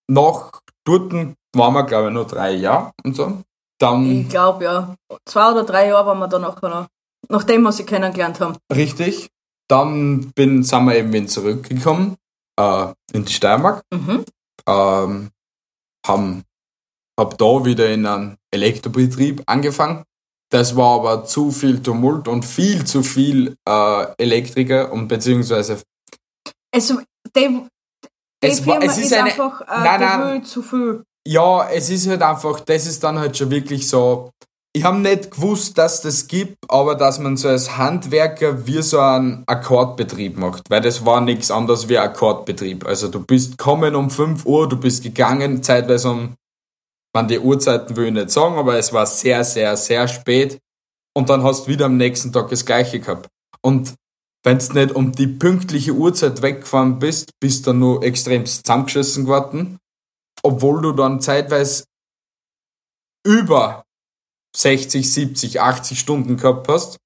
[0.09, 0.51] nach
[0.85, 1.13] dort
[1.55, 3.39] waren wir, glaube ich, nur drei Jahre und so.
[3.81, 4.95] Dann, Ich glaube, ja.
[5.25, 6.87] Zwei oder drei Jahre waren wir dann nachher noch.
[7.29, 8.57] Nachdem wir sie kennengelernt haben.
[8.73, 9.29] richtig,
[9.69, 12.17] dann bin, sind wir eben wieder zurückgekommen
[12.59, 13.83] äh, in die Steiermark.
[13.93, 14.25] Mhm.
[14.69, 15.31] ähm,
[16.07, 16.43] haben,
[17.19, 20.05] hab da wieder in einem Elektrobetrieb angefangen.
[20.51, 25.83] Das war aber zu viel Tumult und viel zu viel äh, Elektriker und beziehungsweise
[26.73, 26.97] Es, die,
[27.37, 27.67] die
[28.41, 30.45] Es war- Firma es ist ist, eine- einfach äh, Nein, nein.
[30.45, 31.03] zu viel.
[31.27, 34.31] ja, es ist halt einfach, das ist dann halt schon wirklich so.
[34.79, 39.01] Ich habe nicht gewusst, dass das gibt, aber dass man so als Handwerker wie so
[39.01, 42.87] einen Akkordbetrieb macht, weil das war nichts anderes wie Akkordbetrieb.
[42.87, 46.35] Also du bist kommen um 5 Uhr, du bist gegangen, zeitweise um,
[47.13, 50.61] man die Uhrzeiten will ich nicht sagen, aber es war sehr, sehr, sehr spät
[51.13, 53.27] und dann hast du wieder am nächsten Tag das gleiche gehabt.
[53.61, 53.95] Und
[54.45, 59.25] wenn du nicht um die pünktliche Uhrzeit weggefahren bist, bist du dann nur extrem zusammengeschissen
[59.25, 59.79] geworden,
[60.45, 61.83] obwohl du dann zeitweise
[63.27, 63.83] über
[64.57, 66.97] 60, 70, 80 Stunden gehabt hast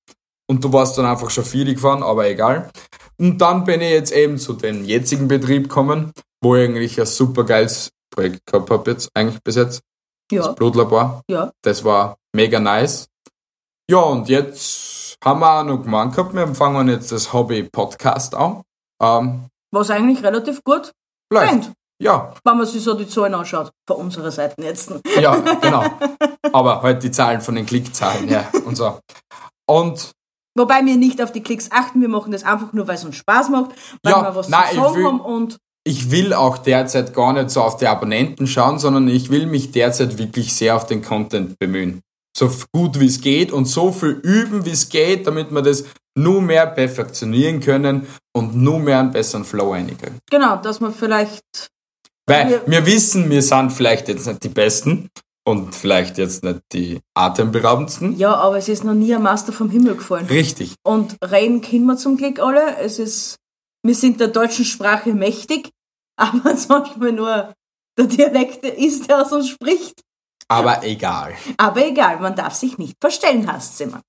[0.48, 2.70] und du warst dann einfach schon viel gefahren, aber egal.
[3.18, 7.06] Und dann bin ich jetzt eben zu dem jetzigen Betrieb gekommen, wo ich eigentlich ein
[7.06, 9.80] super geiles Projekt gehabt habe jetzt, eigentlich bis jetzt,
[10.30, 11.22] Ja, das Blutlabor.
[11.30, 11.50] ja.
[11.62, 13.06] Das war mega nice.
[13.90, 18.62] Ja, und jetzt haben wir auch noch gemeint gehabt, wir fangen jetzt das Hobby-Podcast an.
[19.00, 20.92] Ähm, Was eigentlich relativ gut
[21.32, 21.72] läuft.
[22.02, 23.70] Ja, wenn man sich so die Zahlen anschaut.
[23.88, 24.92] Von unserer Seite jetzt.
[25.20, 25.84] ja, genau.
[26.52, 28.98] Aber halt die Zahlen von den Klickzahlen her und so.
[29.68, 30.10] Und
[30.58, 33.16] Wobei wir nicht auf die Klicks achten, wir machen das einfach nur, weil es uns
[33.16, 33.70] Spaß macht,
[34.02, 37.14] weil Ja, wir was nein, zu ich sagen will- haben und ich will auch derzeit
[37.14, 40.86] gar nicht so auf die Abonnenten schauen, sondern ich will mich derzeit wirklich sehr auf
[40.86, 42.00] den Content bemühen.
[42.36, 45.84] So gut wie es geht und so viel üben, wie es geht, damit wir das
[46.16, 50.18] nur mehr perfektionieren können und nur mehr einen besseren Flow reinkriegen.
[50.30, 51.68] genau, dass man vielleicht
[52.26, 55.08] Weil Wir- wissen, wir sind vielleicht jetzt nicht die Besten
[55.44, 58.16] und vielleicht jetzt nicht die atemberaubendsten.
[58.16, 60.26] Ja, aber es ist noch nie ein Master vom Himmel gefallen.
[60.26, 60.74] Richtig.
[60.84, 62.76] Und reden können wir zum Glück alle.
[62.78, 63.36] Es ist,
[63.84, 65.70] wir sind der deutschen Sprache mächtig,
[66.16, 67.52] aber es manchmal nur
[67.98, 70.00] der Dialekt ist, der aus uns spricht.
[70.48, 71.34] Aber egal.
[71.56, 74.00] Aber egal, man darf sich nicht verstellen, heißt immer.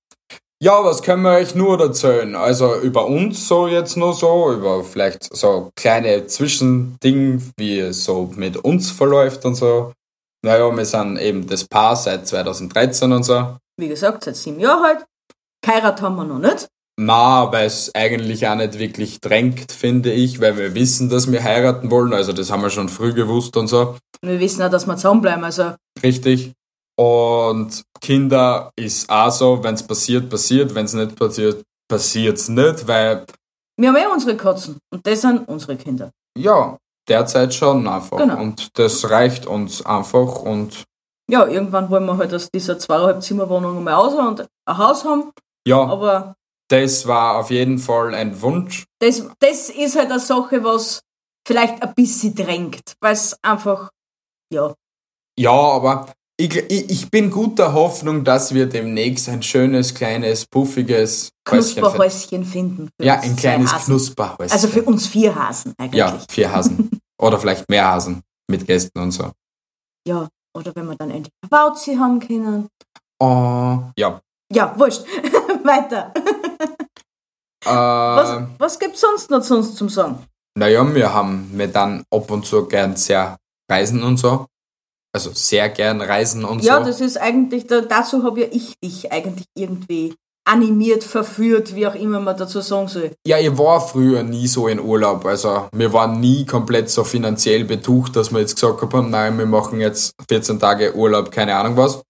[0.64, 2.34] Ja, was können wir euch nur erzählen?
[2.34, 8.32] Also über uns so jetzt nur so, über vielleicht so kleine Zwischendinge, wie es so
[8.34, 9.92] mit uns verläuft und so.
[10.42, 13.58] Naja, wir sind eben das Paar seit 2013 und so.
[13.78, 15.04] Wie gesagt, seit sieben Jahren halt.
[15.62, 16.66] Geheiratet haben wir noch nicht.
[16.98, 21.44] Na, weil es eigentlich auch nicht wirklich drängt, finde ich, weil wir wissen, dass wir
[21.44, 22.14] heiraten wollen.
[22.14, 23.98] Also das haben wir schon früh gewusst und so.
[24.22, 25.44] Wir wissen auch, dass wir zusammenbleiben.
[25.44, 26.54] Also, Richtig.
[26.96, 30.74] Und Kinder ist auch so, wenn es passiert, passiert.
[30.74, 33.24] Wenn es nicht passiert, passiert es nicht, weil,
[33.76, 34.78] wir haben eh unsere Katzen.
[34.92, 36.10] Und das sind unsere Kinder.
[36.38, 36.76] ja,
[37.08, 38.18] derzeit schon einfach.
[38.18, 38.40] Genau.
[38.40, 40.84] Und das reicht uns einfach und
[41.28, 45.32] Ja, irgendwann wollen wir halt aus dieser zweieinhalb Zimmerwohnung mal raus und ein Haus haben.
[45.66, 46.34] ja, Aber
[46.68, 48.84] das war auf jeden Fall ein Wunsch.
[49.00, 51.02] das, das ist halt eine Sache, was
[51.46, 52.94] vielleicht ein bisschen drängt.
[53.00, 53.90] Weil es einfach,
[54.52, 54.72] ja,
[55.38, 61.30] Ja, aber ich, ich, ich bin guter Hoffnung, dass wir demnächst ein schönes, kleines, puffiges.
[61.44, 62.90] Knusperhäuschen finden.
[63.00, 63.70] Ja, ein kleines.
[63.84, 64.52] Knusperhäuschen.
[64.52, 65.98] Also für uns vier Hasen eigentlich.
[65.98, 66.90] Ja, vier Hasen.
[67.20, 69.30] Oder vielleicht mehr Hasen mit Gästen und so.
[70.06, 72.68] Ja, oder wenn wir dann endlich eine Bauzi haben können.
[73.18, 74.20] Oh, ja.
[74.52, 75.02] Ja, wurscht.
[75.64, 76.12] Weiter.
[77.64, 80.18] Äh, Was, was gibt's sonst noch uns zum Sagen?
[80.58, 83.38] Naja, wir haben wir dann ab und zu gern sehr
[83.70, 84.46] reisen und so.
[85.14, 86.86] Also sehr gern reisen und Ja, so.
[86.86, 90.14] das ist eigentlich, da, dazu habe ja ich dich eigentlich irgendwie
[90.46, 93.12] animiert, verführt, wie auch immer man dazu sagen soll.
[93.26, 95.24] Ja, ich war früher nie so in Urlaub.
[95.24, 99.46] Also wir waren nie komplett so finanziell betucht, dass wir jetzt gesagt haben, nein, wir
[99.46, 102.02] machen jetzt 14 Tage Urlaub, keine Ahnung was.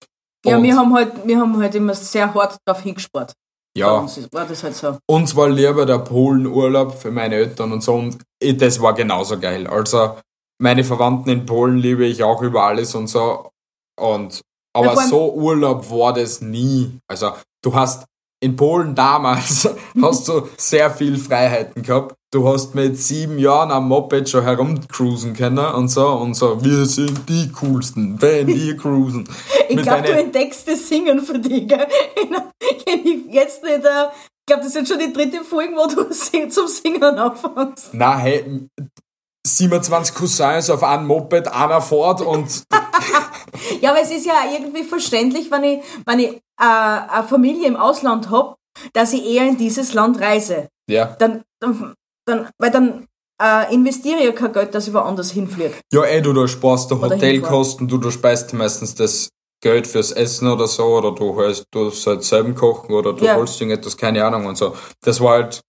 [0.44, 3.32] Ja, Und wir haben halt, wir haben halt immer sehr hart drauf hingespart.
[3.76, 4.96] Ja, uns war das halt so.
[5.06, 9.66] uns war lieber der Polenurlaub für meine Eltern und so und das war genauso geil.
[9.66, 10.16] Also
[10.58, 13.50] meine Verwandten in Polen liebe ich auch über alles und so.
[14.00, 14.40] Und
[14.76, 16.98] aber so Urlaub war das nie.
[17.08, 18.06] Also du hast
[18.40, 19.68] in Polen damals
[20.02, 22.14] hast du sehr viel Freiheiten gehabt.
[22.32, 26.62] Du hast mit sieben Jahren am Moped schon herumcruisen können und so und so.
[26.62, 29.28] Wir sind die coolsten, wenn wir cruisen.
[29.68, 31.86] Ich glaube, du entdeckst das Singen für dich, gell?
[32.86, 34.06] Ich jetzt nicht, äh,
[34.46, 36.10] ich glaube, das ist jetzt schon die dritte Folge, wo du
[36.48, 37.90] zum Singen anfängst.
[37.92, 38.68] Na, hey,
[39.46, 42.64] 27 Cousins auf einem Moped, einer fort und
[43.80, 47.76] Ja, aber es ist ja irgendwie verständlich, wenn ich, wenn ich äh, eine Familie im
[47.76, 48.56] Ausland habe,
[48.92, 50.68] dass ich eher in dieses Land reise.
[50.88, 51.16] ja.
[51.18, 51.94] Dann, dann,
[52.26, 53.06] dann weil dann
[53.40, 55.74] äh, investiere ich ja kein Geld, dass ich woanders hinfliege.
[55.92, 59.28] Ja, eh, du, da sparst du Oder Hotelkosten, du, du speist meistens das
[59.62, 63.36] Geld fürs Essen oder so, oder du holst, du halt selber kochen, oder du Ja.
[63.36, 64.74] holst irgendetwas, keine Ahnung und so.
[65.02, 65.60] Das war halt,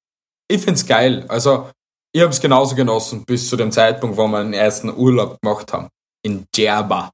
[0.50, 1.26] ich find's geil.
[1.28, 1.70] Also,
[2.16, 5.90] ich hab's genauso genossen, bis zu dem Zeitpunkt, wo wir den ersten Urlaub gemacht haben.
[6.24, 7.12] In Djerba.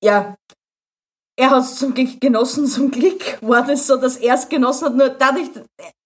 [0.00, 0.36] Ja,
[1.36, 4.86] er hat es zum Glück genossen, zum Glück war das so, dass er es genossen
[4.86, 5.48] hat, nur dadurch,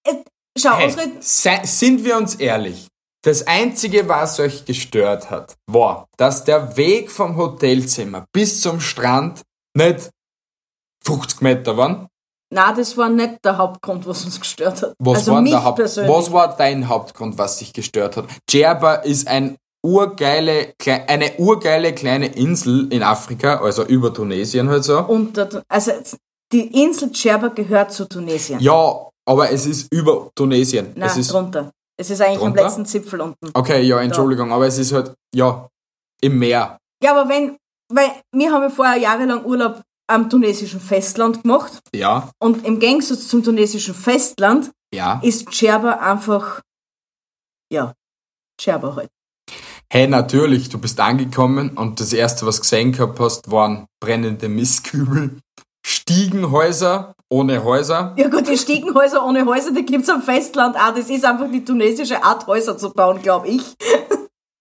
[0.06, 0.14] äh,
[0.58, 2.88] schau, Hey, unsere, sind wir uns ehrlich?
[3.22, 9.42] Das Einzige, was euch gestört hat, war, dass der Weg vom Hotelzimmer bis zum Strand
[9.76, 10.08] nicht
[11.04, 12.08] 50 Meter waren.
[12.54, 14.94] Na, das war nicht der Hauptgrund, was uns gestört hat.
[15.00, 16.14] Was, also war mich der Haupt persönlich.
[16.14, 18.26] was war dein Hauptgrund, was dich gestört hat?
[18.48, 20.72] Djerba ist ein urgeile,
[21.08, 25.00] eine urgeile kleine Insel in Afrika, also über Tunesien halt so.
[25.00, 25.92] unter, also
[26.52, 28.60] die Insel Djerba gehört zu Tunesien.
[28.60, 30.92] Ja, aber es ist über Tunesien.
[30.94, 31.72] Nein, es ist, drunter.
[31.96, 32.60] Es ist eigentlich Drunter?
[32.60, 33.50] am letzten Zipfel unten.
[33.52, 35.68] okay, ja, Entschuldigung, aber es ist halt, ja,
[36.20, 36.78] im Meer.
[37.02, 37.56] Ja, aber wenn,
[37.92, 43.28] weil wir haben ja vorher jahrelang Urlaub am tunesischen Festland gemacht Ja, und im Gegensatz
[43.28, 45.20] zum tunesischen Festland ja.
[45.22, 46.60] ist Djerba einfach,
[47.72, 47.94] ja,
[48.60, 49.10] Djerba halt.
[49.90, 55.38] Hey, natürlich, du bist angekommen und das erste, was gesehen gehabt hast, waren brennende Mistkübel,
[55.86, 58.14] Stiegenhäuser ohne Häuser.
[58.16, 60.94] Ja gut, die Stiegenhäuser ohne Häuser, die gibt's am Festland auch.
[60.94, 63.74] Das ist einfach die tunesische Art, Häuser zu bauen, glaube ich.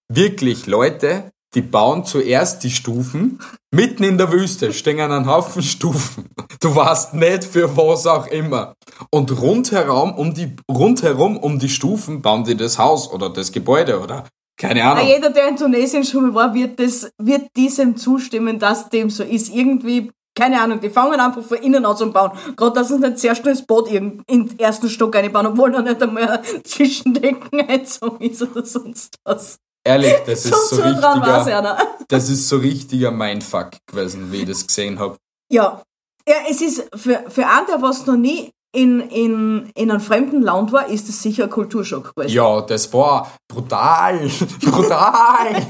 [0.10, 3.40] Wirklich, Leute, die bauen zuerst die Stufen.
[3.72, 6.30] Mitten in der Wüste stehen einen Haufen Stufen.
[6.60, 8.74] Du weißt nicht für was auch immer.
[9.10, 14.00] Und rundherum um die, rundherum um die Stufen bauen die das Haus oder das Gebäude
[14.00, 14.26] oder
[14.58, 15.08] keine Ahnung.
[15.08, 19.24] jeder, der in Tunesien schon mal war, wird, das, wird diesem zustimmen, dass dem so
[19.24, 19.54] ist.
[19.54, 22.32] Irgendwie, keine Ahnung, die fangen einfach von innen an zu bauen.
[22.56, 25.84] Gerade, dass sie nicht sehr schnell das Boot in den ersten Stock einbauen, obwohl noch
[25.84, 29.58] nicht einmal Zwischendecken einzogen ist oder sonst was.
[29.86, 31.78] Ehrlich, das ist so richtiger, einer.
[32.08, 35.18] das ist so richtiger Mindfuck gewesen, wie ich das gesehen habe.
[35.52, 35.82] Ja.
[36.28, 40.42] Ja, es ist, für, für einen, der was noch nie in, in, in einem fremden
[40.42, 42.34] Land war, ist es sicher ein Kulturschock gewesen.
[42.34, 44.20] Ja, das war brutal,
[44.62, 45.62] brutal.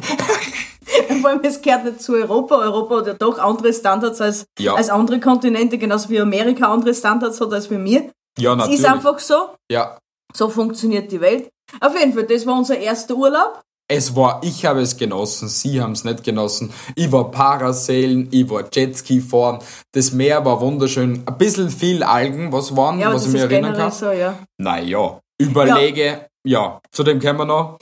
[1.21, 2.55] Vor allem, es gehört nicht zu Europa.
[2.55, 4.75] Europa hat ja doch andere Standards als, Ja.
[4.75, 8.11] als andere Kontinente, genauso wie Amerika andere Standards hat als wir mir.
[8.37, 8.79] Ja, Es natürlich.
[8.79, 9.49] ist einfach so.
[9.71, 9.97] ja.
[10.35, 11.49] So funktioniert die Welt.
[11.79, 13.61] Auf jeden Fall, das war unser erster Urlaub.
[13.95, 16.73] Es war, ich habe es genossen, Sie haben es nicht genossen.
[16.95, 19.59] Ich war Parasailen, ich war Jetski fahren.
[19.91, 21.21] Das Meer war wunderschön.
[21.27, 23.91] Ein bisschen viel Algen, was waren, Ja, was das ich mir erinnern kann.
[23.91, 24.33] so, ja.
[24.57, 26.81] Naja, überlege, ja.
[26.91, 27.77] zu dem kommen wir noch.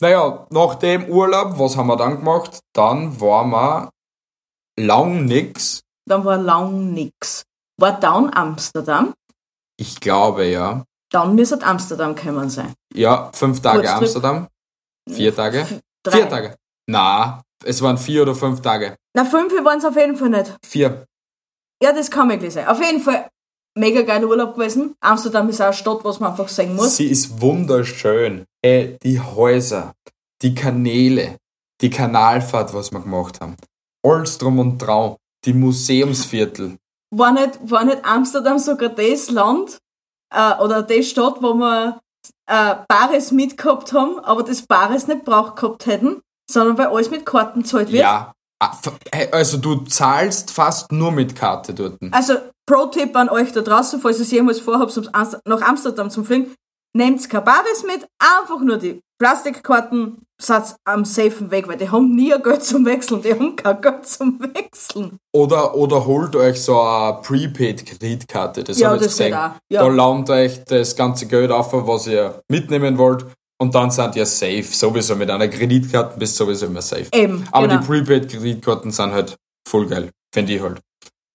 [0.00, 2.60] Naja, nach dem Urlaub, was haben wir dann gemacht?
[2.72, 3.90] Dann waren wir
[4.78, 5.82] lang nix.
[6.08, 7.42] Dann war lang nix.
[7.78, 9.12] War dann Amsterdam.
[9.76, 10.84] Ich glaube, ja.
[11.12, 12.72] Dann müsste Amsterdam kommen sein.
[12.94, 14.02] Ja, fünf Tage Kurztrip.
[14.02, 14.46] Amsterdam.
[15.14, 15.66] Vier Tage?
[16.02, 16.16] Drei.
[16.16, 16.56] Vier Tage.
[16.86, 18.96] Na, es waren vier oder fünf Tage.
[19.14, 20.56] Na, fünf waren es auf jeden Fall nicht.
[20.64, 21.06] Vier.
[21.82, 22.66] Ja, das kann möglich sein.
[22.68, 23.28] Auf jeden Fall
[23.76, 24.94] mega geiler Urlaub gewesen.
[25.00, 26.96] Amsterdam ist auch eine Stadt, was man einfach sehen muss.
[26.96, 28.44] Sie ist wunderschön.
[28.62, 29.94] Ey, die Häuser,
[30.42, 31.36] die Kanäle,
[31.80, 33.56] die Kanalfahrt, was wir gemacht haben.
[34.02, 35.16] Alles drum und dran.
[35.46, 36.76] Die Museumsviertel.
[37.10, 39.78] War nicht, war nicht Amsterdam sogar das Land
[40.34, 41.98] äh, oder die Stadt, wo wir
[42.50, 47.24] äh, Bares mitgehabt haben, aber das Bares nicht braucht gehabt hätten, sondern weil alles mit
[47.24, 48.02] Karten zahlt wird.
[48.02, 48.32] Ja.
[48.62, 48.76] Ah,
[49.32, 51.96] Also du zahlst fast nur mit Karte dort.
[52.10, 52.34] Also,
[52.66, 54.94] Pro-Tipp an euch da draußen, falls ihr es jemals vorhabt,
[55.46, 56.54] nach Amsterdam zu fliegen,
[56.94, 62.16] nehmt kein Bares mit, einfach nur die Plastikkarten, seid am safen Weg, weil die haben
[62.16, 65.18] nie ein Geld zum Wechseln, die haben kein Geld zum Wechseln.
[65.34, 68.64] Oder, oder holt euch so eine Prepaid-Kreditkarte.
[68.64, 69.32] Das Ja, hab ich das gesehen.
[69.32, 69.54] ja.
[69.70, 73.26] Da launt euch das ganze Geld auf, was ihr mitnehmen wollt.
[73.60, 74.62] Und dann seid ihr safe.
[74.62, 77.08] Sowieso mit einer Kreditkarte bist du sowieso immer safe.
[77.12, 77.80] Eben, Aber genau.
[77.82, 79.36] die Prepaid-Kreditkarten sind halt
[79.68, 80.08] voll geil.
[80.34, 80.80] Finde ich halt.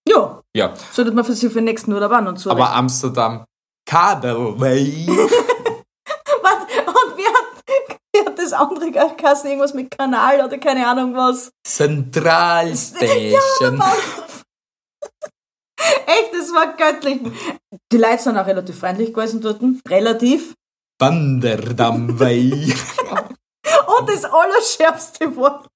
[0.10, 0.74] Ja, Ja.
[0.92, 2.50] sollte man für sich für den nächsten Urlaub auch noch zu.
[2.50, 3.46] Aber Amsterdam,
[3.88, 5.06] Kabelway.
[5.08, 6.54] Was?
[6.88, 9.50] Und wie hat, wie hat das andere geheißen?
[9.50, 11.52] Irgendwas mit Kanal oder keine Ahnung was.
[11.66, 13.82] Zentralstation.
[16.08, 17.20] Echt, das war göttlich.
[17.92, 19.62] Die Leute sind auch relativ freundlich gewesen dort.
[19.88, 20.54] Relativ.
[20.98, 22.52] Banderdamway.
[24.00, 25.68] Und das Allerschärfste war,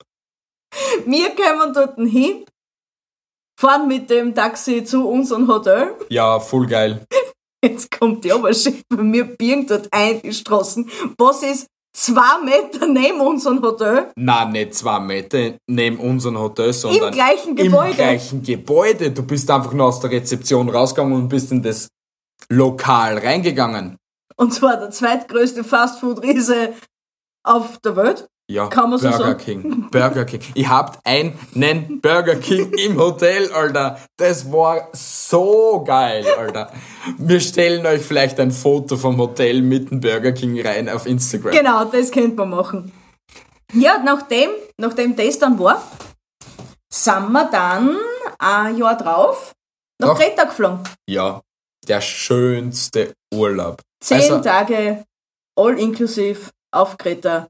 [1.06, 2.46] wir kommen dort hin,
[3.60, 5.96] fahren mit dem Taxi zu unserem Hotel.
[6.10, 7.06] ja, voll geil.
[7.64, 10.90] Jetzt kommt die Oberschicht bei mir, biegen dort ein, die Straßen.
[11.18, 14.12] Was ist zwei Meter neben unserem Hotel?
[14.16, 17.90] Na, nicht zwei Meter neben unserem Hotel, sondern gleichen Gebäude.
[17.90, 19.12] Im gleichen Gebäude.
[19.12, 21.90] Du bist einfach nur aus der Rezeption rausgegangen und bist in das
[22.50, 23.98] Lokal reingegangen.
[24.36, 26.74] Und zwar der zweitgrößte Fastfood-Riese
[27.44, 28.30] auf der Welt.
[28.50, 29.38] Ja, Kann man so Burger sagen?
[29.38, 29.90] King.
[29.92, 30.42] Burger King.
[30.56, 34.00] Ihr habt einen Burger King im Hotel, Alter.
[34.18, 36.72] Das war so geil, Alter.
[37.20, 41.52] Wir stellen euch vielleicht ein Foto vom Hotel mit dem Burger King rein auf Instagram.
[41.52, 42.92] Genau, das könnte man machen.
[43.74, 45.84] Ja, nachdem, nachdem das dann war,
[46.92, 47.96] sind wir dann
[48.40, 49.52] ein Jahr drauf
[50.02, 50.18] nach Doch.
[50.20, 50.80] Kreta geflogen.
[51.08, 51.42] Ja,
[51.88, 53.80] der schönste Urlaub.
[54.04, 55.04] Zehn Also- Tage,
[55.56, 57.48] all inklusiv, auf Kreta.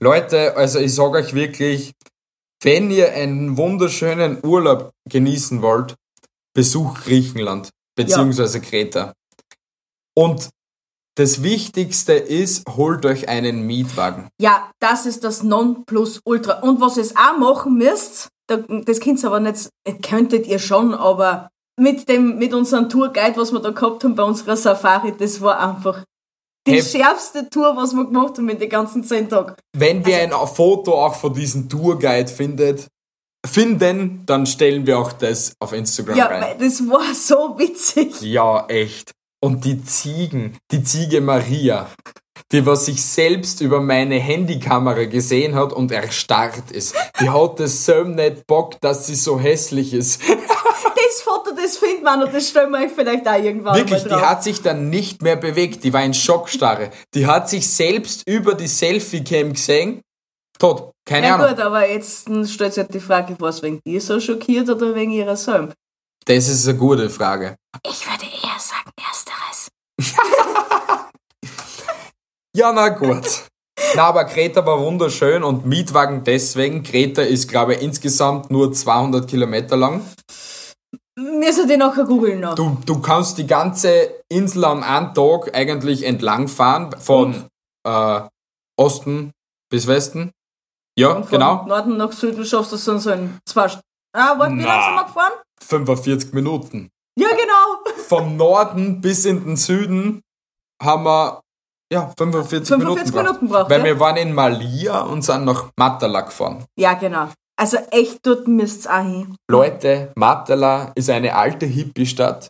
[0.00, 1.92] Leute, also ich sage euch wirklich,
[2.62, 5.94] wenn ihr einen wunderschönen Urlaub genießen wollt,
[6.54, 9.12] besucht Griechenland beziehungsweise Kreta.
[10.16, 10.50] Und
[11.16, 14.28] das Wichtigste ist, holt euch einen Mietwagen.
[14.40, 16.60] Ja, das ist das Nonplusultra.
[16.60, 19.68] Und was ihr auch machen müsst, da- das könnt ihr aber nicht,
[20.02, 24.22] könntet ihr schon, aber mit dem, mit unserem Tourguide, was wir da gehabt haben bei
[24.22, 26.04] unserer Safari, das war einfach
[26.66, 26.82] die Hey.
[26.82, 29.54] schärfste Tour, was wir gemacht haben in den ganzen zehn Tagen.
[29.76, 32.86] Wenn wir ein Foto auch von diesem Tourguide findet,
[33.46, 36.42] finden, dann stellen wir auch das auf Instagram Ja, rein.
[36.42, 38.20] weil das war so witzig.
[38.20, 39.12] Ja, echt.
[39.40, 41.88] Und die Ziegen, die Ziege Maria,
[42.50, 46.94] die was sich selbst über meine Handykamera gesehen hat und erstarrt ist.
[47.20, 50.20] Die hat es so nicht Bock, dass sie so hässlich ist.
[51.28, 54.02] Das Foto, das findet man und das stellen wir euch vielleicht auch irgendwann Wirklich, mal
[54.02, 54.22] die drauf.
[54.22, 55.84] hat sich dann nicht mehr bewegt.
[55.84, 56.90] Die war in Schockstarre.
[57.14, 60.00] Die hat sich selbst über die Selfie-Cam gesehen.
[60.58, 60.92] Tot.
[61.04, 61.48] Keine ja Ahnung.
[61.48, 65.12] gut, aber jetzt stellt sich halt die Frage, was wegen dir so schockiert oder wegen
[65.12, 65.72] ihrer selben?
[66.24, 67.56] Das ist eine gute Frage.
[67.86, 69.68] Ich würde eher sagen, ersteres.
[72.54, 73.24] Ja, na gut.
[73.94, 76.82] Na, aber Kreta war wunderschön und Mietwagen deswegen.
[76.82, 80.02] Kreta ist, glaube ich, insgesamt nur 200 Kilometer lang.
[81.18, 82.54] Müssen die nachher googeln noch.
[82.54, 87.46] Du, du kannst die ganze Insel an einem Tag eigentlich entlangfahren, von
[87.84, 88.20] äh,
[88.76, 89.32] Osten
[89.68, 90.30] bis Westen.
[90.96, 91.64] Ja, Und von genau.
[91.66, 93.80] Norden nach Süden schaffst du so in so ein zwei St
[94.12, 95.32] Ah, warte, wie lange sind wir gefahren?
[95.60, 96.88] 45 Minuten.
[97.18, 97.92] Ja, genau.
[98.06, 100.22] Vom Norden bis in den Süden
[100.82, 101.40] haben wir
[101.92, 103.84] ja, 45, 45 Minuten, Minuten braucht, Weil ja.
[103.84, 106.64] wir waren in Malia und sind nach Matala gefahren.
[106.78, 107.28] Ja, genau.
[107.58, 109.36] Also echt, dort müsst's auch hin.
[109.50, 112.48] Leute, Matala ist eine alte Hippie-Stadt,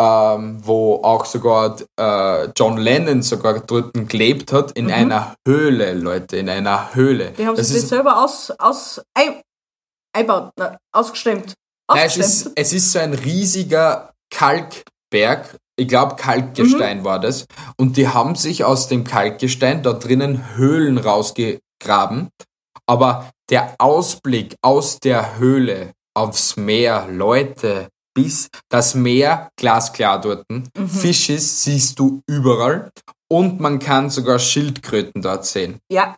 [0.00, 6.36] ähm, wo auch sogar äh, John Lennon sogar dort gelebt hat, in einer Höhle, Leute,
[6.36, 7.30] in einer Höhle.
[7.30, 7.36] Mhm.
[7.36, 9.40] Die haben das sich selber aus, aus, ein,
[10.16, 11.54] einbaut, na, ausgestemmt.
[11.92, 17.04] nein, es, ist, es ist so ein riesiger Kalkberg, ich glaube Kalkgestein Mhm.
[17.04, 17.46] war das,
[17.76, 22.28] und die haben sich aus dem Kalkgestein da drinnen Höhlen rausgegraben,
[22.86, 30.88] aber der Ausblick aus der Höhle aufs Meer, Leute, bis das Meer glasklar dort, Mhm.
[30.88, 32.90] Fischis siehst du überall
[33.30, 35.78] und man kann sogar Schildkröten dort sehen.
[35.90, 36.16] ja,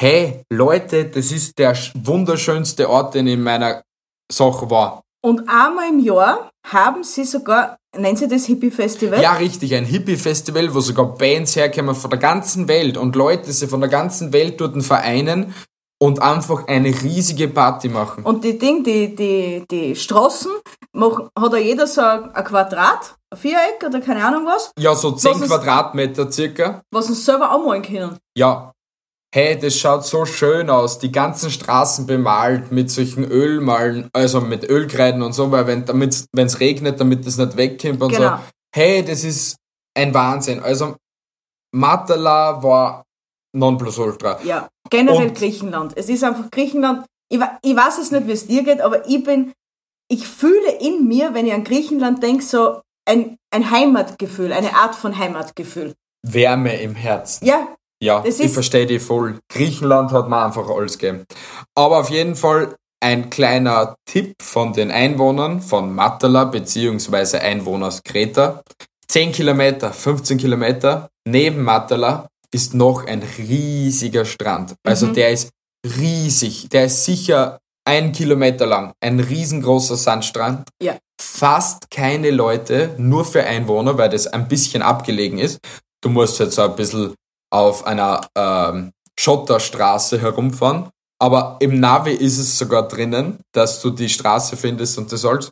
[0.00, 3.82] Hey, Leute, das ist der sch- wunderschönste Ort, den ich in meiner
[4.30, 5.02] Sache war.
[5.24, 9.20] und einmal im Jahr haben sie sogar, nennen sie das Hippie-Festival?
[9.20, 13.68] Ja, richtig, ein Hippie-Festival, wo sogar Bands herkommen von der ganzen Welt und Leute sich
[13.68, 15.52] von der ganzen Welt dort vereinen
[16.00, 18.22] und einfach eine riesige Party machen.
[18.24, 20.52] Und die Ding, die, die, die Straßen,
[20.92, 24.94] machen, hat ja jeder so ein, ein Quadrat, ein Viereck oder keine Ahnung was, Ja,
[24.94, 26.82] so 10 Was Quadratmeter circa.
[26.92, 28.16] was sie selber anmalen können.
[28.36, 28.72] Ja.
[29.34, 30.98] Hey, das schaut so schön aus.
[31.00, 36.08] Die ganzen Straßen bemalt mit solchen Ölmalen, also mit Ölkreiden und so, weil wenn
[36.46, 38.36] es regnet, damit das nicht wegkommt und Genau.
[38.36, 38.42] so.
[38.74, 39.56] Hey, das ist
[39.94, 40.60] ein Wahnsinn.
[40.60, 40.96] Also
[41.74, 43.04] Matala war
[43.54, 44.38] Nonplusultra.
[44.44, 45.92] Ja, generell Und- Griechenland.
[45.96, 47.04] Es ist einfach Griechenland.
[47.30, 49.52] Ich, ich weiß es nicht, wie es dir geht, aber ich bin,
[50.10, 54.94] ich fühle in mir, wenn ich an Griechenland denke, so ein, ein Heimatgefühl, eine Art
[54.94, 55.94] von Heimatgefühl.
[56.26, 57.46] Wärme im Herzen.
[57.46, 57.68] Ja,
[58.02, 59.38] Ja, ich verstehe die voll.
[59.50, 61.24] Griechenland hat mir einfach alles gegeben.
[61.74, 68.62] Aber auf jeden Fall ein kleiner Tipp von den Einwohnern von Matala beziehungsweise Einwohners Kreta.
[69.08, 74.74] 10 Kilometer, 15 Kilometer neben Matala ist noch ein riesiger Strand.
[74.86, 75.14] Also Mhm.
[75.14, 75.50] der ist
[75.84, 76.68] riesig.
[76.70, 78.92] Der ist sicher ein Kilometer lang.
[79.00, 80.68] Ein riesengroßer Sandstrand.
[80.82, 80.96] Ja.
[81.20, 85.58] Fast keine Leute, nur für Einwohner, weil das ein bisschen abgelegen ist.
[86.02, 87.14] Du musst jetzt so ein bisschen
[87.50, 90.90] auf einer ähm, Schotterstraße herumfahren.
[91.20, 95.50] Aber im Navi ist es sogar drinnen, dass du die Straße findest und das alles.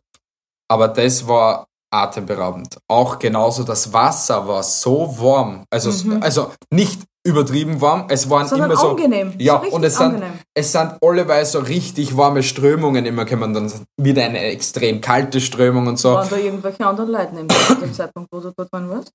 [0.68, 2.78] Aber das war atemberaubend.
[2.88, 5.64] Auch genauso das Wasser war so warm.
[5.70, 8.48] Also, also nicht übertrieben warm, es waren Mhm.
[8.48, 8.90] sondern immer so.
[8.90, 9.34] angenehm.
[9.38, 10.32] Ja, so und es sind, angenehm.
[10.54, 13.52] es sind alleweil so richtig warme Strömungen immer kommen.
[13.52, 16.12] Dann wieder eine extrem kalte Strömung und so.
[16.14, 19.12] Waren da irgendwelche anderen Leute zu dem Zeitpunkt, wo du dort waren warst?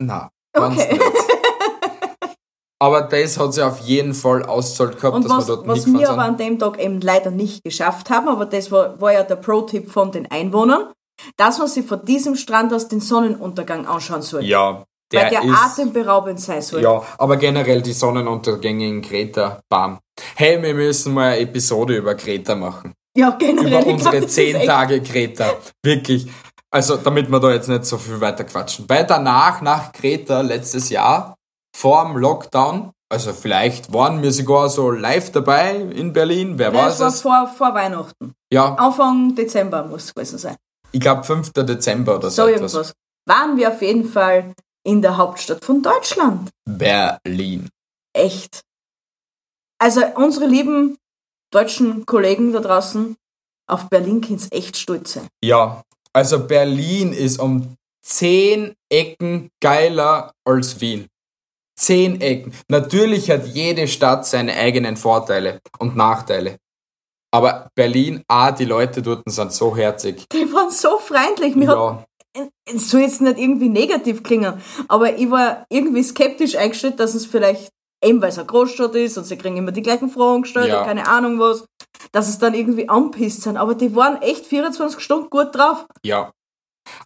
[0.00, 0.98] Na, Okay.
[2.78, 5.86] Aber das hat sich auf jeden Fall auszahlt gehabt, Und dass was, wir dort was
[5.86, 9.22] wir aber an dem Tag eben leider nicht geschafft haben, aber das war, war ja
[9.22, 10.92] der Pro-Tipp von den Einwohnern,
[11.36, 14.44] dass man sich von diesem Strand aus den Sonnenuntergang anschauen soll.
[14.44, 15.56] Ja, weil der, der ist.
[15.56, 16.82] atemberaubend sein soll.
[16.82, 19.98] Ja, aber generell die Sonnenuntergänge in Kreta, bam.
[20.34, 22.92] Hey, wir müssen mal eine Episode über Kreta machen.
[23.16, 23.68] Ja, generell.
[23.68, 25.54] Über glaub, unsere das ist zehn Tage Kreta.
[25.82, 26.28] Wirklich.
[26.70, 28.86] Also, damit wir da jetzt nicht so viel weiter quatschen.
[28.88, 31.36] Weil danach, nach Kreta, letztes Jahr,
[31.74, 36.86] vor dem Lockdown, also vielleicht waren wir sogar so live dabei in Berlin, wer Nein,
[36.86, 37.20] weiß es war es?
[37.20, 38.32] vor, vor Weihnachten.
[38.52, 40.56] Ja, Anfang Dezember muss es gewesen sein.
[40.96, 41.52] Ich glaube 5.
[41.52, 42.72] Dezember oder so, So etwas.
[42.74, 42.94] irgendwas.
[43.28, 46.50] Waren wir auf jeden Fall in der Hauptstadt von Deutschland.
[46.64, 47.68] Berlin.
[48.14, 48.62] Echt.
[49.78, 50.96] Also unsere lieben
[51.52, 53.14] deutschen Kollegen da draußen,
[53.68, 55.28] auf Berlin sie echt stolz sein.
[55.44, 55.82] Ja,
[56.14, 61.08] also Berlin ist um zehn Ecken geiler als Wien.
[61.78, 62.52] Zehn Ecken.
[62.70, 66.56] Natürlich hat jede Stadt seine eigenen Vorteile und Nachteile.
[67.36, 70.26] Aber Berlin, ah, die Leute dort sind so herzig.
[70.32, 71.54] Die waren so freundlich.
[71.54, 74.54] Mir hat Ja, es soll jetzt nicht irgendwie negativ klingen,
[74.88, 77.68] aber ich war irgendwie skeptisch eingestellt, dass es vielleicht,
[78.02, 80.80] eben weil es eine Großstadt ist und sie kriegen immer die gleichen Fragen gestellt Ja.
[80.80, 81.66] und keine Ahnung was,
[82.10, 83.58] dass es dann irgendwie anpisst sind.
[83.58, 85.84] Aber die waren echt 24 Stunden gut drauf.
[86.02, 86.32] ja.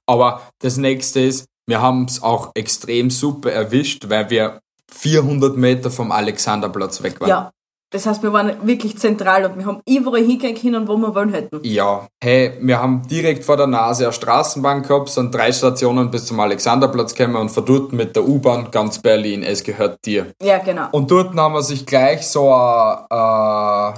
[0.06, 4.60] Aber das nächste ist, wir haben es auch extrem super erwischt, weil wir
[4.92, 7.28] 400 Meter vom Alexanderplatz weg waren.
[7.30, 7.50] Ja.
[7.92, 11.32] Das heißt, wir waren wirklich zentral und wir haben überall hingehen können, wo wir wollen
[11.34, 11.58] hätten.
[11.64, 16.26] Ja, hey, wir haben direkt vor der Nase eine Straßenbahn gehabt, sind drei Stationen bis
[16.26, 20.32] zum Alexanderplatz gekommen und von dort mit der U-Bahn ganz Berlin, es gehört dir.
[20.40, 20.86] Ja, genau.
[20.92, 23.94] Und dort haben wir sich gleich so eine, eine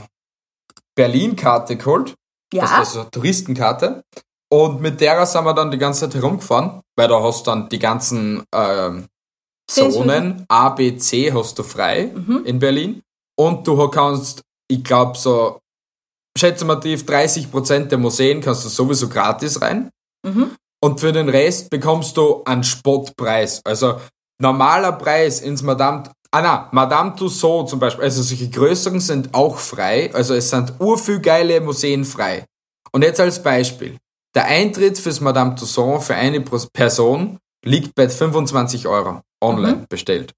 [0.95, 2.15] Berlin-Karte geholt,
[2.53, 4.03] Ja, das ist so eine Touristenkarte.
[4.51, 7.69] Und mit der sind wir dann die ganze Zeit herumgefahren, weil da hast du dann
[7.69, 9.07] die ganzen ähm,
[9.67, 12.43] Zonen, A, B, C hast du frei Mhm.
[12.45, 13.03] in Berlin.
[13.39, 15.59] Und du kannst, ich glaube so,
[16.37, 19.91] schätze mal tief, 30% der Museen kannst du sowieso gratis rein.
[20.27, 20.57] Mhm.
[20.83, 23.61] Und für den Rest bekommst du einen Spottpreis.
[23.65, 24.01] Also
[24.41, 26.03] normaler Preis ins Madame,
[26.33, 30.75] ah na, Madame Tussauds zum Beispiel, also solche größeren sind auch frei, also es sind
[30.81, 32.45] urviel geile Museen frei.
[32.91, 33.97] Und jetzt als Beispiel,
[34.35, 40.33] der Eintritt fürs Madame Tussauds für eine Person liegt bei 25 Euro, online bestellt.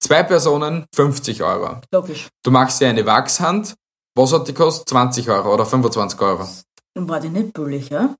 [0.00, 1.80] Zwei Personen 50 Euro.
[1.92, 2.28] Logisch.
[2.42, 3.74] Du machst dir eine Wachshand,
[4.16, 4.88] was hat die kostet?
[4.88, 6.48] 20 Euro oder 25 Euro?
[6.94, 8.14] Dann war die nicht billig, ja?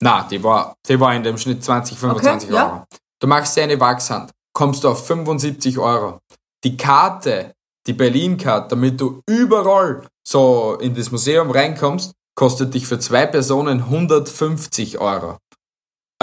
[0.00, 2.66] Na, die war, die war in dem Schnitt 20, 25 Okay, ja.
[2.66, 2.84] Euro.
[3.20, 6.18] Du machst dir eine Wachshand, kommst du auf 75 Euro.
[6.64, 7.52] Die Karte,
[7.86, 13.80] die Berlin-Karte, damit du überall so in das Museum reinkommst, kostet dich für zwei Personen
[13.84, 15.38] 150 Euro.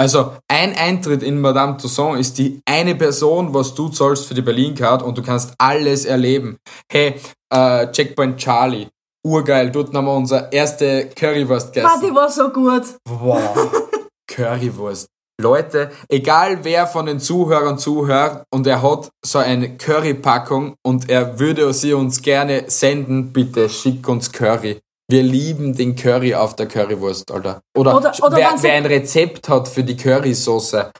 [0.02, 4.42] Also ein Eintritt in Madame Tussauds ist die eine Person, was du zahlst für die
[4.42, 6.58] Berlin-Card und du kannst alles erleben.
[6.90, 7.20] Hey,
[7.54, 8.88] äh, Checkpoint Charlie,
[9.24, 11.94] urgeil, dort haben wir unsere erste Currywurst gegessen.
[11.94, 12.82] Ah, die war so gut.
[13.08, 13.80] Wow.
[14.26, 15.06] Currywurst.
[15.40, 21.38] Leute, egal wer von den Zuhörern zuhört und er hat so eine Currypackung und er
[21.38, 24.80] würde sie uns gerne senden, bitte schick uns Curry.
[25.12, 27.60] Wir lieben den Curry auf der Currywurst, Alter.
[27.76, 30.90] Oder, Oder- oder wer, wer ein Rezept hat für die Currysoße.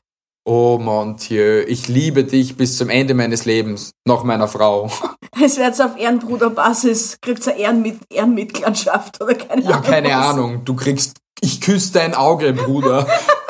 [0.44, 4.90] Oh mon Dieu, ich liebe dich bis zum Ende meines Lebens, nach meiner Frau.
[5.42, 9.82] Es wird auf Ehrenbruderbasis, kriegt's eine Ehrenmit Ehrenmitgliedschaft oder keine Ja, Ahnung.
[9.82, 10.14] keine was.
[10.14, 13.06] Ahnung, du kriegst, ich küsse dein Auge, Bruder.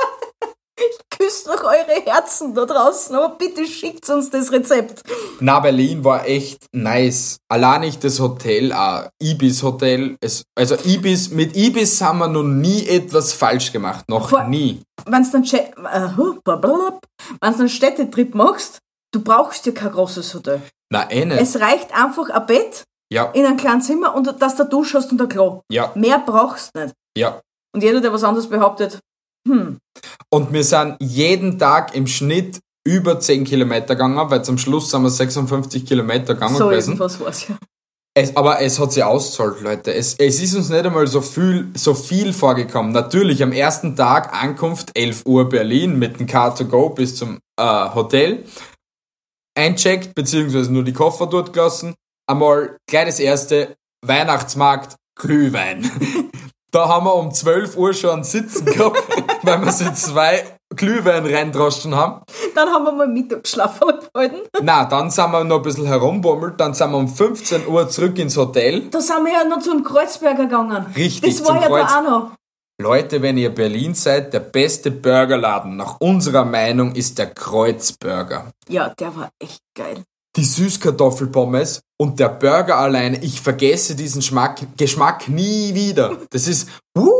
[1.33, 5.03] Küsst doch eure Herzen da draußen, aber bitte schickt uns das Rezept.
[5.41, 7.39] Na, Berlin war echt nice.
[7.49, 10.17] Allein nicht das Hotel, auch Ibis Hotel.
[10.21, 14.05] Es, also Ibis, mit Ibis haben wir noch nie etwas falsch gemacht.
[14.09, 14.83] Noch Vor- nie.
[15.07, 17.01] Wenn du dann.
[17.41, 18.79] Wenn's einen Städtetrip machst,
[19.13, 20.61] du brauchst ja kein großes Hotel.
[20.91, 21.41] Na, eh nicht.
[21.41, 24.99] Es reicht einfach ein Bett Ja, in einem kleinen Zimmer und dass du eine Dusche
[24.99, 25.63] hast und ein Klo.
[25.71, 26.95] ja, Mehr brauchst du nicht.
[27.17, 27.41] ja.
[27.75, 28.99] Und jeder, der was anderes behauptet,
[29.47, 29.79] hm,
[30.31, 35.03] Und wir sind jeden Tag im Schnitt über 10 Kilometer gegangen, weil zum Schluss sind
[35.03, 36.91] wir 56 Kilometer gegangen so gewesen.
[36.91, 37.57] irgendwas war's ja.
[38.15, 39.95] Es, aber es hat sich ausgezahlt, Leute.
[39.95, 42.93] Es, es ist uns nicht einmal so viel, so viel vorgekommen.
[42.93, 48.45] Natürlich am ersten Tag Ankunft 11 Uhr Berlin mit dem Car2Go bis zum äh, Hotel.
[49.55, 51.95] Eincheckt, beziehungsweise nur die Koffer dort gelassen.
[52.27, 55.91] Einmal gleich das erste Weihnachtsmarkt Glühwein.
[56.71, 59.03] da haben wir um 12 Uhr schon einen Sitzen gehabt,
[59.43, 62.23] weil wir sie zwei Glühwein reindroschen haben.
[62.55, 64.37] Dann haben wir mal Mittagsschlaf gehalten.
[64.63, 68.19] Na, dann sind wir noch ein bisschen herumbummelt, dann sind wir um 15 Uhr zurück
[68.19, 68.89] ins Hotel.
[68.91, 70.87] Da sind wir ja noch zum Kreuzberger gegangen.
[70.97, 72.31] Richtig, Das war ja Kreuz- da auch noch.
[72.81, 78.47] Leute, wenn ihr Berlin seid, der beste Burgerladen nach unserer Meinung ist der Kreuzburger.
[78.69, 80.03] Ja, der war echt geil.
[80.37, 86.17] Die Süßkartoffelpommes und der Burger alleine, ich vergesse diesen Schmack, Geschmack nie wieder.
[86.31, 87.11] Das ist, uh,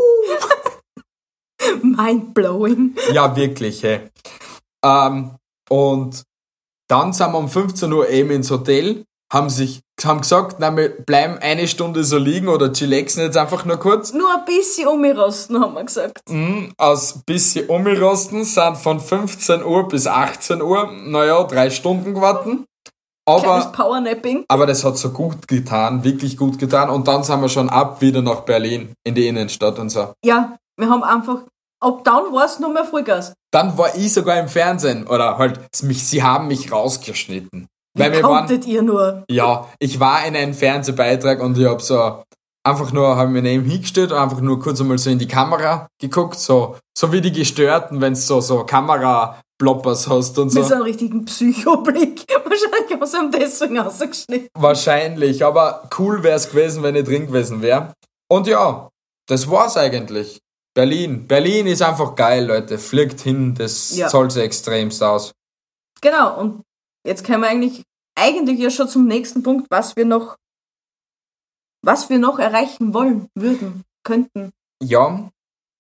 [1.83, 2.97] Mindblowing.
[3.13, 4.01] ja wirklich, hey.
[4.85, 5.37] Ähm,
[5.69, 6.23] und
[6.89, 10.91] dann sind wir um 15 Uhr eben ins Hotel, haben sich, haben gesagt, na, wir
[10.91, 14.13] bleiben eine Stunde so liegen oder chillaxen jetzt einfach nur kurz.
[14.13, 16.21] Nur ein bisschen umrosten, haben wir gesagt.
[16.29, 22.59] Mhm, aus bisschen umrosten sind von 15 Uhr bis 18 Uhr, naja, drei Stunden gewartet.
[23.25, 24.45] Aber, Powernapping.
[24.49, 26.91] aber das hat so gut getan, wirklich gut getan.
[26.91, 30.13] Und dann sind wir schon ab wieder nach Berlin, in die Innenstadt und so.
[30.25, 31.43] Ja, wir haben einfach,
[31.83, 33.35] ab dann war es nur mehr Vollgas.
[33.51, 37.67] Dann war ich sogar im Fernsehen, oder halt, mich, sie haben mich rausgeschnitten.
[37.95, 39.25] Weil Wie wir waren, ihr nur?
[39.29, 42.23] ja, ich war in einem Fernsehbeitrag und ich hab so
[42.65, 45.89] einfach nur, hab mich neben hingestellt und einfach nur kurz einmal so in die Kamera
[46.01, 50.61] geguckt, so, so wie die Gestörten, wenn's so, so Kamera-Bloppers hast und so.
[50.61, 52.25] Mit so einem richtigen Psychoblick.
[52.45, 54.49] Wahrscheinlich haben sie ihm deswegen rausgeschnitten.
[54.59, 57.93] Wahrscheinlich, aber cool wär's gewesen, wenn ich drin gewesen wäre.
[58.31, 58.89] Und ja,
[59.29, 60.39] das war's eigentlich.
[60.75, 61.27] Berlin.
[61.29, 62.79] Berlin ist einfach geil, Leute.
[62.79, 64.09] Fliegt hin, das Ja.
[64.09, 65.33] zahlt sich extremst aus.
[66.01, 66.63] Genau, und
[67.07, 67.83] jetzt kommen wir eigentlich,
[68.19, 70.37] eigentlich ja schon zum nächsten Punkt, was wir noch,
[71.85, 74.51] was wir noch erreichen wollen, würden, könnten.
[74.83, 75.29] Ja,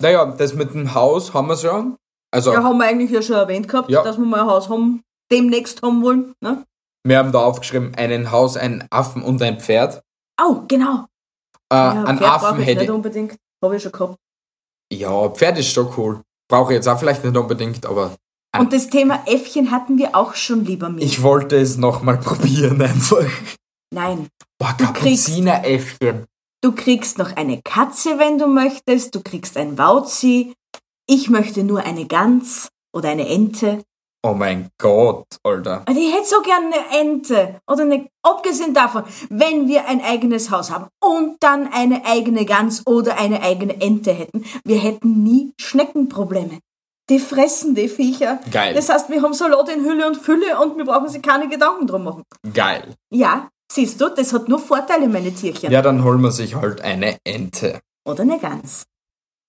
[0.01, 1.97] naja, das mit dem Haus haben wir schon.
[2.30, 4.03] Also, Ja, haben wir eigentlich ja schon erwähnt gehabt, Ja.
[4.03, 6.34] dass wir mal ein Haus haben, demnächst haben wollen.
[6.40, 6.64] Ne?
[7.05, 10.03] wir haben da aufgeschrieben, einen Haus, einen Affen und ein Pferd.
[10.40, 11.07] Oh, genau.
[11.68, 13.36] Äh, Ja, ein Pferd Affen brauche ich hätte nicht unbedingt.
[13.61, 14.16] Habe ich schon gehabt.
[14.93, 16.20] Ja, Pferd ist schon cool.
[16.49, 18.14] Brauche ich jetzt auch vielleicht nicht unbedingt, aber
[18.59, 21.03] Und das Thema Äffchen hatten wir auch schon lieber mit.
[21.03, 23.24] ich wollte es nochmal probieren einfach.
[23.95, 24.28] Nein.
[24.59, 26.24] Boah, Du kriegst- Kapuzineräffchen.
[26.62, 29.14] Du kriegst noch eine Katze, wenn du möchtest.
[29.14, 30.53] Du kriegst ein Wauzi.
[31.09, 33.82] Ich möchte nur eine Gans oder eine Ente.
[34.24, 35.82] Oh mein Gott, Alter.
[35.84, 37.60] Also ich hätte so gern eine Ente.
[37.66, 42.86] Oder eine, abgesehen davon, wenn wir ein eigenes Haus haben und dann eine eigene Gans
[42.86, 46.60] oder eine eigene Ente hätten, wir hätten nie Schneckenprobleme.
[47.10, 48.38] Die fressen die Viecher.
[48.52, 48.74] Geil.
[48.74, 51.88] Das heißt, wir haben Salat in Hülle und Fülle und wir brauchen sich keine Gedanken
[51.88, 52.22] drum machen.
[52.54, 52.94] Geil.
[53.10, 55.72] Ja, siehst du, das hat nur Vorteile, meine Tierchen.
[55.72, 57.80] Ja, dann holen wir sich halt eine Ente.
[58.08, 58.84] Oder eine Gans.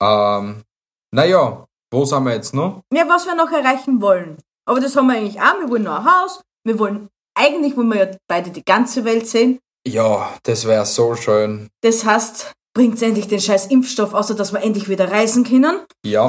[0.01, 0.63] Ähm,
[1.11, 2.81] naja, wo sind wir jetzt noch?
[2.91, 4.37] Ja, was wir noch erreichen wollen.
[4.65, 5.59] Aber das haben wir eigentlich auch.
[5.59, 6.41] Wir wollen noch ein Haus.
[6.65, 9.59] Wir wollen, eigentlich wollen wir ja beide die ganze Welt sehen.
[9.85, 11.67] Ja, das wäre so schön.
[11.81, 15.81] Das heißt, bringt endlich den scheiß Impfstoff, außer dass wir endlich wieder reisen können.
[16.05, 16.27] Ja,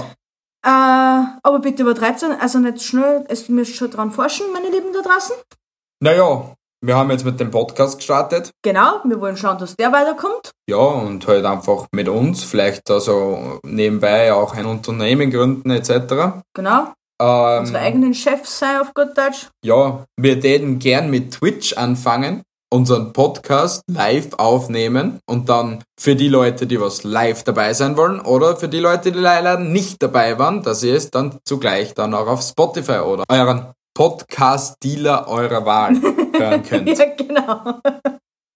[0.66, 0.68] Äh,
[1.42, 3.24] aber bitte übertreibt es also nicht schnell.
[3.28, 5.36] Es müsst schon dran forschen, meine Lieben da draußen.
[6.02, 8.50] naja, wir haben jetzt mit dem Podcast gestartet.
[8.62, 10.50] Genau, wir wollen schauen, dass der weiterkommt.
[10.68, 16.42] Ja, und halt einfach mit uns, vielleicht also nebenbei auch ein Unternehmen gründen etc.
[16.54, 16.92] Genau.
[17.20, 19.48] Unsere Ähm, eigenen Chefs sein auf gut Deutsch.
[19.64, 22.42] ja, wir täten gern mit Twitch anfangen,
[22.72, 28.20] unseren Podcast live aufnehmen und dann für die Leute, die was live dabei sein wollen
[28.20, 32.14] oder für die Leute, die leider nicht dabei waren, dass ihr es dann zugleich dann
[32.14, 35.94] auch auf Spotify oder euren Podcast-Dealer eurer Wahl
[36.36, 36.98] hören könnt.
[36.98, 37.78] Ja, genau.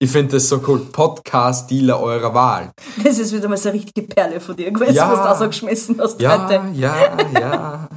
[0.00, 0.80] Ich finde das so cool.
[0.92, 2.70] Podcast-Dealer eurer Wahl.
[3.04, 5.12] Das ist wieder mal so eine richtige Perle von dir gewesen, Ja.
[5.12, 6.60] was du rausgeschmissen hast Ja, heute.
[6.74, 6.94] ja,
[7.40, 7.88] ja.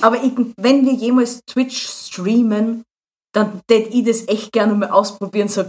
[0.00, 2.84] Aber ich, wenn wir jemals Twitch streamen,
[3.32, 5.62] dann tät ich das echt gerne mal ausprobieren, so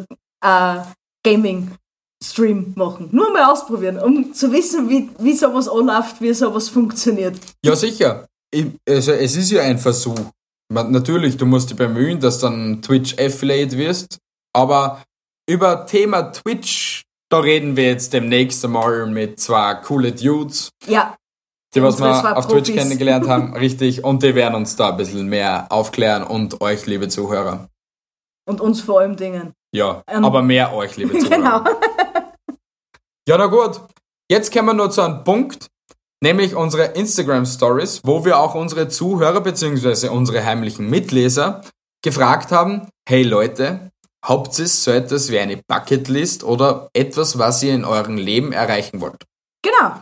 [0.43, 0.78] äh,
[1.24, 3.10] Gaming-Stream machen.
[3.12, 7.38] Nur mal ausprobieren, um zu wissen, wie, wie sowas anläuft, wie sowas funktioniert.
[7.64, 8.26] Ja, sicher.
[8.54, 10.20] Ich, also, es ist ja ein Versuch.
[10.74, 14.18] Man, natürlich, du musst dich bemühen, dass dann Twitch Affiliate wirst,
[14.54, 15.04] aber
[15.49, 21.16] über Thema Twitch, da reden wir jetzt demnächst einmal mit zwei coole Dudes, Ja,
[21.74, 25.28] die was wir auf Twitch kennengelernt haben, richtig, und die werden uns da ein bisschen
[25.28, 27.69] mehr aufklären und euch, liebe Zuhörer.
[28.47, 29.53] und uns vor allem Dingen.
[29.74, 31.63] Ja, Ähm, aber mehr euch, liebe Zuhörer.
[31.63, 31.63] Genau.
[33.28, 33.82] Ja, na gut.
[34.30, 35.67] Jetzt kommen wir nur zu einem Punkt,
[36.24, 40.09] nämlich unsere Instagram Stories, wo wir auch unsere Zuhörer bzw.
[40.09, 41.61] unsere heimlichen Mitleser
[42.03, 43.91] gefragt haben, hey Leute,
[44.26, 49.01] habt ihr so etwas wie eine Bucketlist oder etwas, was ihr in eurem Leben erreichen
[49.01, 49.24] wollt?
[49.63, 50.01] Genau.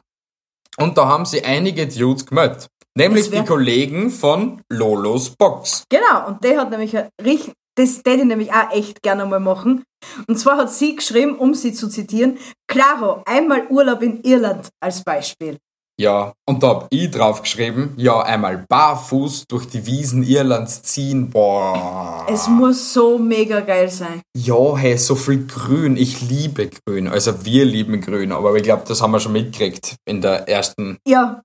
[0.77, 2.67] Und da haben sie einige Dudes gemeldet.
[2.95, 5.83] Nämlich die Kollegen von Lolos Box.
[5.89, 9.83] Genau, und der hat nämlich richtig, das hätte ich nämlich auch echt gerne mal machen.
[10.27, 15.03] Und zwar hat sie geschrieben, um sie zu zitieren, Claro, einmal Urlaub in Irland als
[15.03, 15.57] Beispiel.
[15.99, 21.29] Ja, und da hab ich drauf geschrieben, ja, einmal barfuß durch die Wiesen Irlands ziehen,
[21.29, 22.25] boah.
[22.29, 24.21] Es muss so mega geil sein.
[24.33, 25.97] Ja, hey, so viel Grün.
[25.97, 27.09] Ich liebe Grün.
[27.09, 30.99] Also wir lieben Grün, aber ich glaube, das haben wir schon mitgekriegt in der ersten
[31.05, 31.41] Ja,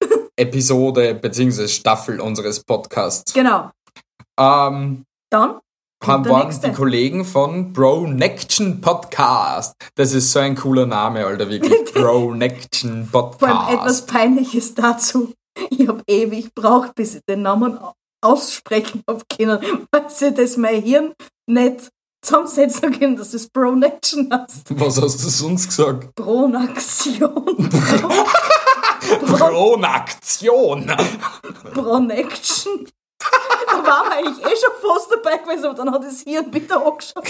[0.36, 1.68] Episode bzw.
[1.68, 3.32] Staffel unseres Podcasts.
[3.32, 3.70] genau.
[4.36, 5.60] Ähm, Dann
[6.06, 6.68] haben waren nächste.
[6.68, 9.74] die Kollegen von Bro Nection Podcast.
[9.94, 11.84] Das ist so ein cooler Name, Alter, wirklich.
[11.94, 14.06] Bro Nection vor allem etwas Podcast.
[14.06, 15.32] Peinliches dazu.
[15.70, 17.78] Ich habe ewig gebraucht, bis ich den Namen
[18.22, 19.58] aussprechen habe können,
[19.90, 21.12] weil sie das mein Hirn
[21.46, 21.90] nicht
[22.22, 24.78] zusammensetzen können, dass das Pronaction heißt.
[24.78, 26.14] Was hast du sonst gesagt?
[26.14, 27.68] Pronaktion.
[29.26, 30.92] Pronaktion.
[31.74, 32.86] Pronaction.
[33.66, 36.76] Da waren wir eigentlich eh schon fast dabei gewesen, aber dann hat das Hirn wieder
[36.76, 37.24] angeschaut.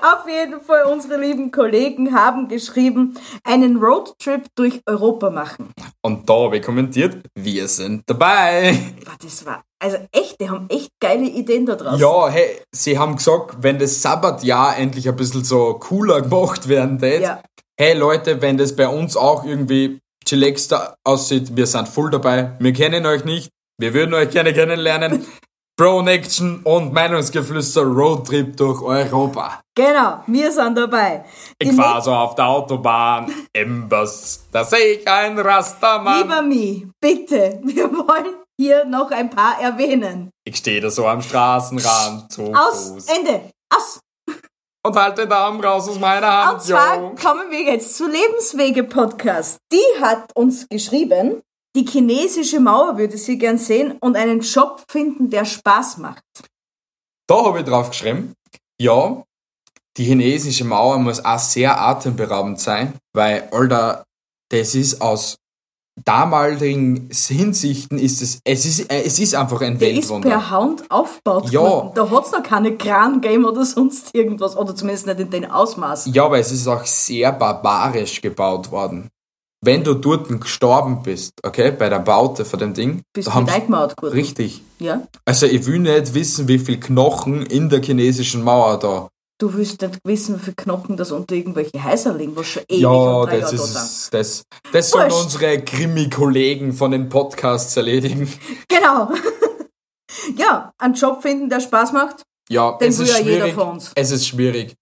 [0.00, 5.72] Auf jeden Fall, unsere lieben Kollegen haben geschrieben, einen Roadtrip durch Europa machen.
[6.02, 8.78] Und da habe ich kommentiert, wir sind dabei.
[9.22, 11.98] Das war, also echt, die haben echt geile Ideen da draußen.
[11.98, 16.98] Ja, hey, sie haben gesagt, wenn das Sabbatjahr endlich ein bisschen so cooler gemacht werden
[16.98, 17.42] tät, Ja.
[17.78, 22.72] hey Leute, wenn das bei uns auch irgendwie chillaxter aussieht, wir sind voll dabei, wir
[22.72, 25.26] kennen euch nicht, wir würden euch gerne kennenlernen.
[25.78, 29.60] Bro Action und Meinungsgeflüster Roadtrip durch Europa.
[29.76, 31.24] Genau, wir sind dabei.
[31.56, 36.22] Ich Die fahr so auf der Autobahn im Bus, da sehe ich ein Rastermann.
[36.22, 40.30] Lieber Mi, bitte, wir wollen hier noch ein paar erwähnen.
[40.44, 44.00] Ich stehe da so am Straßenrand zu Aus, Fuß Ende, aus.
[44.84, 46.54] und halte den Daumen raus aus meiner Hand.
[46.54, 47.14] Und zwar jo.
[47.14, 49.58] kommen wir jetzt zu Lebenswege Podcast.
[49.70, 51.40] Die hat uns geschrieben,
[51.78, 56.22] die chinesische Mauer würde sie gern sehen und einen Job finden, der Spaß macht.
[57.28, 58.32] Da habe ich drauf geschrieben,
[58.80, 59.22] ja,
[59.96, 64.04] die chinesische Mauer muss auch sehr atemberaubend sein, weil, Alter,
[64.50, 65.36] das ist aus
[66.04, 70.28] damaligen Hinsichten ist es, es ist, es ist einfach ein Der ist Weltwunder.
[70.28, 71.60] per Hand aufgebaut Ja.
[71.60, 71.90] worden.
[71.96, 74.56] Da hat's noch keine Kran-Game oder sonst irgendwas.
[74.56, 76.08] Oder zumindest nicht in dem Ausmaß.
[76.12, 79.08] Ja, aber es ist auch sehr barbarisch gebaut worden.
[79.60, 83.36] Wenn du dort gestorben bist, okay, bei der Baute von dem Ding, Bist da du
[83.36, 84.14] haben eingemauert worden.
[84.14, 84.62] richtig.
[84.78, 85.02] Ja?
[85.24, 89.80] Also ich will nicht wissen, wie viel Knochen in der chinesischen Mauer da du willst
[89.80, 93.30] nicht wissen, wie viele Knochen das unter irgendwelche Häuser liegen, was schon ewig Ja, und
[93.30, 94.42] drei das Jahre da ist, das,
[94.72, 98.32] das sollen unsere Krimi-Kollegen von den Podcasts erledigen.
[98.68, 99.12] Genau.
[100.36, 102.22] ja, einen Job finden, der Spaß macht.
[102.50, 103.54] Ja, Den es will ist ja jeder schwierig.
[103.54, 103.92] von uns.
[103.94, 104.74] Es ist schwierig.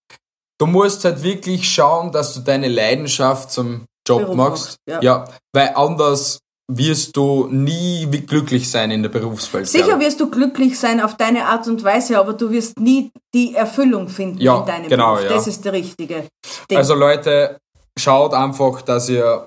[0.59, 4.79] Du musst halt wirklich schauen, dass du deine Leidenschaft zum Job machst.
[4.87, 5.25] machst, ja.
[5.55, 6.39] weil anders
[6.69, 9.69] wirst du nie glücklich sein in der Berufswelt.
[9.69, 13.55] Sicher wirst du glücklich sein auf deine Art und Weise, aber du wirst nie die
[13.55, 15.31] Erfüllung finden Ja, in deinem genau, Beruf.
[15.31, 15.37] ja.
[15.37, 16.27] Das ist der richtige
[16.69, 16.77] Ding.
[16.79, 17.59] Also Leute,
[17.97, 19.47] schaut einfach, dass ihr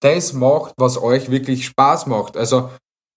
[0.00, 2.36] das macht, was euch wirklich Spaß macht.
[2.36, 2.70] Also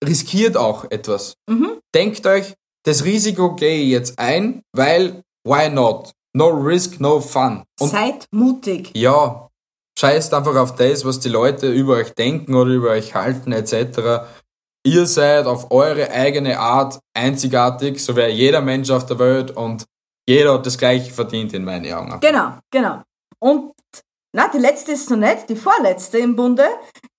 [0.03, 1.35] riskiert auch etwas.
[1.49, 1.77] Mhm.
[1.95, 2.53] Denkt euch,
[2.85, 6.11] das Risiko gehe ich jetzt ein, weil why not?
[6.35, 7.63] No risk, no fun.
[7.79, 8.91] Und Seid mutig.
[8.95, 9.47] ja,
[10.01, 14.25] scheißt einfach auf das, was die Leute über euch denken oder über euch halten etc.
[14.83, 19.85] Ihr seid auf eure eigene Art einzigartig, so wäre jeder Mensch auf der Welt und
[20.27, 22.19] jeder hat das gleiche verdient in meinen Augen.
[22.19, 23.03] Genau, genau.
[23.39, 23.73] Und
[24.33, 26.65] na, die letzte ist noch nicht, die vorletzte im Bunde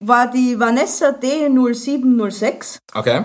[0.01, 2.79] war die Vanessa D0706.
[2.95, 3.25] Okay?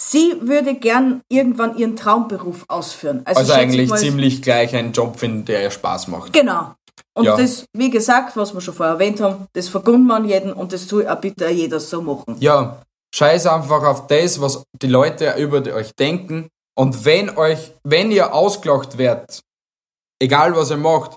[0.00, 3.22] Sie würde gern irgendwann ihren Traumberuf ausführen.
[3.24, 6.32] Also, Also eigentlich ziemlich gleich einen Job finden, der ihr Spaß macht.
[6.32, 6.74] Genau.
[7.14, 7.36] Und Ja.
[7.36, 10.86] das, wie gesagt, was wir schon vorher erwähnt haben, das vergund man jeden und das
[10.88, 12.36] soll auch bitte jeder so machen.
[12.40, 12.82] Ja,
[13.14, 16.48] scheiß einfach auf das, was die Leute über euch denken.
[16.78, 19.40] Und wenn euch, wenn ihr ausgelacht werdet,
[20.20, 21.16] egal was ihr macht,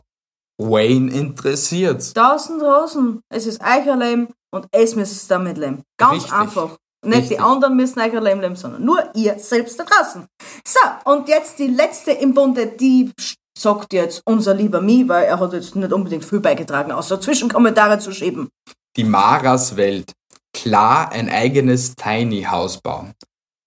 [0.58, 2.14] Wayne interessiert.
[2.14, 5.84] Tausend Rosen, es ist euer Leben und es müsst damit leben.
[5.98, 6.34] Ganz Richtig.
[6.34, 6.78] einfach.
[7.06, 7.38] Nicht Richtig.
[7.38, 10.26] die anderen müssen euer Leben leben, sondern nur ihr selbst da draußen.
[10.68, 10.80] So,
[11.12, 13.12] und jetzt die letzte im Bunde, die
[13.60, 17.99] sagt jetzt unser lieber Mi, weil er hat jetzt nicht unbedingt viel beigetragen, außer Zwischenkommentare
[17.99, 18.49] zu schieben.
[18.95, 20.14] Die Maras Welt.
[20.53, 23.14] Klar ein eigenes Tiny House bauen.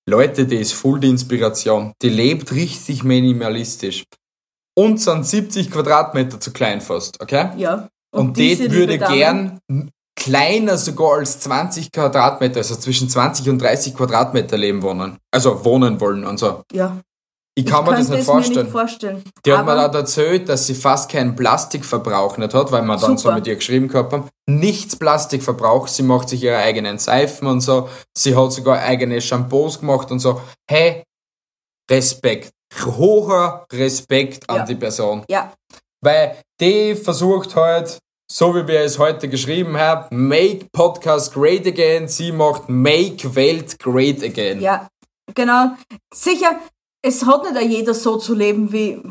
[0.09, 1.93] Leute, die ist voll die Inspiration.
[2.03, 4.05] Die lebt richtig minimalistisch.
[4.75, 7.51] Und sind 70 Quadratmeter zu klein fast, okay?
[7.57, 7.89] Ja.
[8.15, 9.61] Und, diese die würde gern
[10.17, 15.19] kleiner sogar als 20 Quadratmeter, also zwischen 20 und 30 Quadratmeter leben wohnen.
[15.31, 16.63] Also wohnen wollen und so.
[16.73, 16.99] Ja.
[17.55, 18.57] Ich kann mir das nicht vorstellen.
[18.57, 19.25] Mir nicht vorstellen.
[19.45, 23.19] Die hat mir dann erzählt, dass sie fast keinen Plastikverbrauch nicht hat, weil wir dann
[23.19, 23.35] so Super.
[23.35, 24.29] mit ihr geschrieben gehabt haben.
[24.49, 27.89] Nichts Plastikverbrauch, sie macht sich ihre eigenen Seifen und so.
[28.17, 30.41] Sie hat sogar eigene Shampoos gemacht und so.
[30.67, 31.05] Hey,
[31.91, 32.51] Respekt.
[32.87, 34.65] Hoher Respekt an Ja.
[34.65, 35.25] die Person.
[35.29, 35.53] Ja,
[36.01, 37.99] Weil die versucht halt,
[38.31, 42.09] so wie wir es heute geschrieben haben, make Podcast great again.
[42.09, 44.61] Sie macht make Welt great again.
[44.63, 44.89] Ja,
[45.35, 45.73] genau.
[46.15, 46.59] Sicher,
[47.05, 49.03] es hat nicht auch jeder so zu leben wie,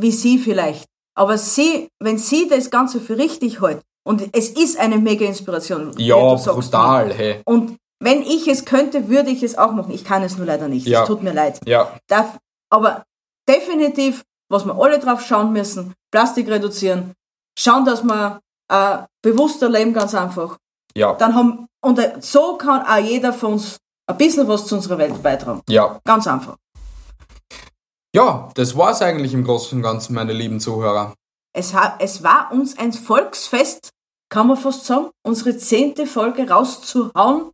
[0.00, 0.86] wie sie vielleicht.
[1.16, 5.92] Aber sie, wenn sie das Ganze für richtig hält, und es ist eine mega Inspiration.
[5.96, 7.40] Ja, brutal, hey.
[7.46, 9.92] Und wenn ich es könnte, würde ich es auch machen.
[9.92, 10.86] Ich kann es nur leider nicht.
[10.86, 11.02] Ja.
[11.02, 11.58] Es tut mir leid.
[11.64, 12.38] Ja, Darf,
[12.70, 13.04] aber
[13.48, 17.14] definitiv, was wir alle drauf schauen müssen, Plastik reduzieren,
[17.58, 20.58] schauen, dass wir äh, bewusster leben, ganz einfach.
[20.94, 24.98] ja, Dann haben, und so kann auch jeder von uns ein bisschen was zu unserer
[24.98, 25.62] Welt beitragen.
[25.68, 25.98] ja.
[26.04, 26.56] Ganz einfach.
[28.14, 31.14] Ja, das war's eigentlich im Großen und Ganzen, meine lieben Zuhörer.
[31.52, 33.90] Es, es war uns ein Volksfest,
[34.28, 37.50] kann man fast sagen, unsere zehnte Folge rauszuhauen.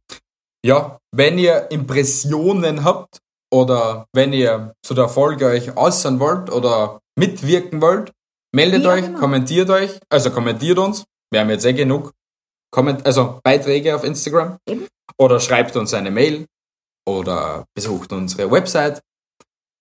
[0.64, 3.18] Ja, wenn ihr Impressionen habt
[3.50, 8.12] oder wenn ihr zu der Folge euch äußern wollt oder mitwirken wollt,
[8.54, 9.18] meldet Ja, euch, genau.
[9.18, 11.04] kommentiert euch, also kommentiert uns.
[11.32, 12.12] Wir haben jetzt eh genug
[12.72, 14.58] Komment also Beiträge auf Instagram.
[14.68, 14.86] Eben.
[15.18, 16.46] Oder schreibt uns eine Mail
[17.08, 19.00] oder besucht unsere Website.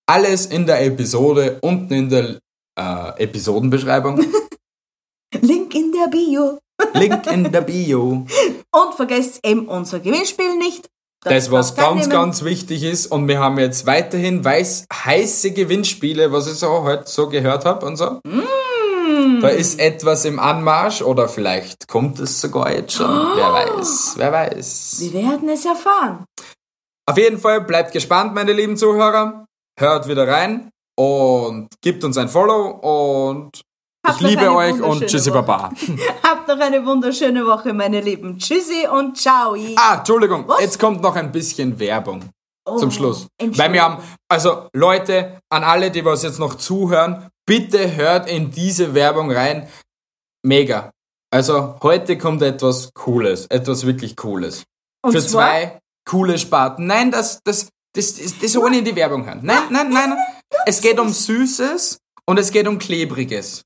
[0.10, 2.39] Alles in der Episode unten in der
[2.76, 4.20] äh, Episodenbeschreibung.
[5.39, 6.57] Link in der Bio.
[6.95, 8.26] Link in der Bio.
[8.72, 10.89] Und vergesst eben unser Gewinnspiel nicht.
[11.22, 12.10] Das, was ganz, teilnehmen.
[12.10, 13.05] ganz wichtig ist.
[13.12, 17.86] Und wir haben jetzt weiterhin weiß, heiße Gewinnspiele, was ich so heute so gehört habe
[17.86, 18.20] und so.
[18.24, 19.41] Mm.
[19.41, 23.07] Da ist etwas im Anmarsch oder vielleicht kommt es sogar jetzt schon.
[23.36, 24.97] Wer weiß, wer weiß.
[25.01, 26.26] Wir werden es erfahren.
[27.05, 29.45] Auf jeden Fall bleibt gespannt, meine lieben Zuhörer.
[29.80, 33.61] Hört wieder rein und gibt uns ein Follow und
[34.05, 35.43] Habt ich liebe euch und tschüssi Woche.
[35.43, 35.71] baba.
[36.23, 38.38] Habt noch eine wunderschöne Woche, meine Lieben.
[38.38, 39.55] Tschüssi und ciao.
[39.77, 40.61] Ah, Entschuldigung, Was?
[40.61, 42.21] jetzt kommt noch ein bisschen Werbung.
[42.65, 43.27] zum Oh, Schluss.
[43.41, 48.51] Weil wir haben, also Leute, an alle, die was jetzt noch zuhören, bitte hört in
[48.51, 49.67] diese Werbung rein.
[50.45, 50.91] Mega.
[51.32, 54.63] Also heute kommt etwas Cooles, etwas wirklich Cooles.
[55.05, 56.88] Und Für zwar- zwei coole Sparten.
[56.88, 59.39] Nein, das, das, das, das, das ohne in die Werbung hören.
[59.43, 60.17] Nein, nein, nein.
[60.65, 63.63] Es geht um Süßes und es geht um Klebriges.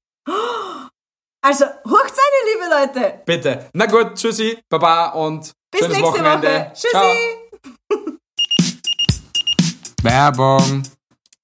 [1.45, 3.21] Also, hochzeit, liebe Leute.
[3.25, 3.69] Bitte.
[3.73, 6.47] Na gut, tschüssi, Baba und Bis schönes nächste Wochenende.
[6.47, 6.71] Woche.
[6.73, 6.89] Tschüssi.
[6.89, 7.13] Ciao.
[10.03, 10.83] Werbung.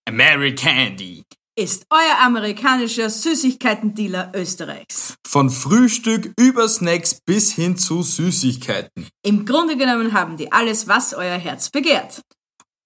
[0.07, 1.23] Americandy.
[1.57, 5.15] ist euer amerikanischer Süßigkeitendealer Österreichs.
[5.27, 9.07] Von Frühstück über Snacks bis hin zu Süßigkeiten.
[9.25, 12.21] Im Grunde genommen haben die alles, was euer Herz begehrt.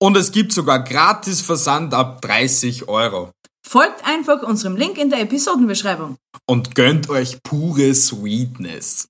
[0.03, 3.31] Und es gibt sogar gratis Versand ab 30 Euro.
[3.65, 6.17] Folgt einfach unserem Link in der Episodenbeschreibung.
[6.45, 9.07] Und gönnt euch pure Sweetness.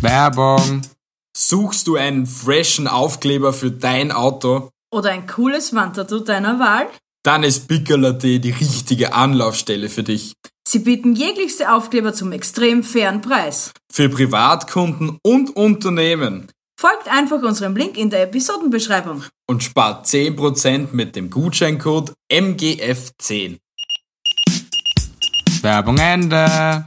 [0.00, 0.82] Werbung.
[1.36, 4.70] Suchst du einen freshen Aufkleber für dein Auto?
[4.92, 6.88] Oder ein cooles Wandtattoo deiner Wahl?
[7.22, 10.32] Dann ist Piccola.at die richtige Anlaufstelle für dich.
[10.66, 13.70] Sie bieten jeglichste Aufkleber zum extrem fairen Preis.
[13.88, 16.48] Für Privatkunden und Unternehmen.
[16.82, 19.22] Folgt einfach unserem Link in der Episodenbeschreibung.
[19.48, 23.58] Und spart 10% mit dem Gutscheincode MGF10.
[25.62, 26.86] Werbung Ende.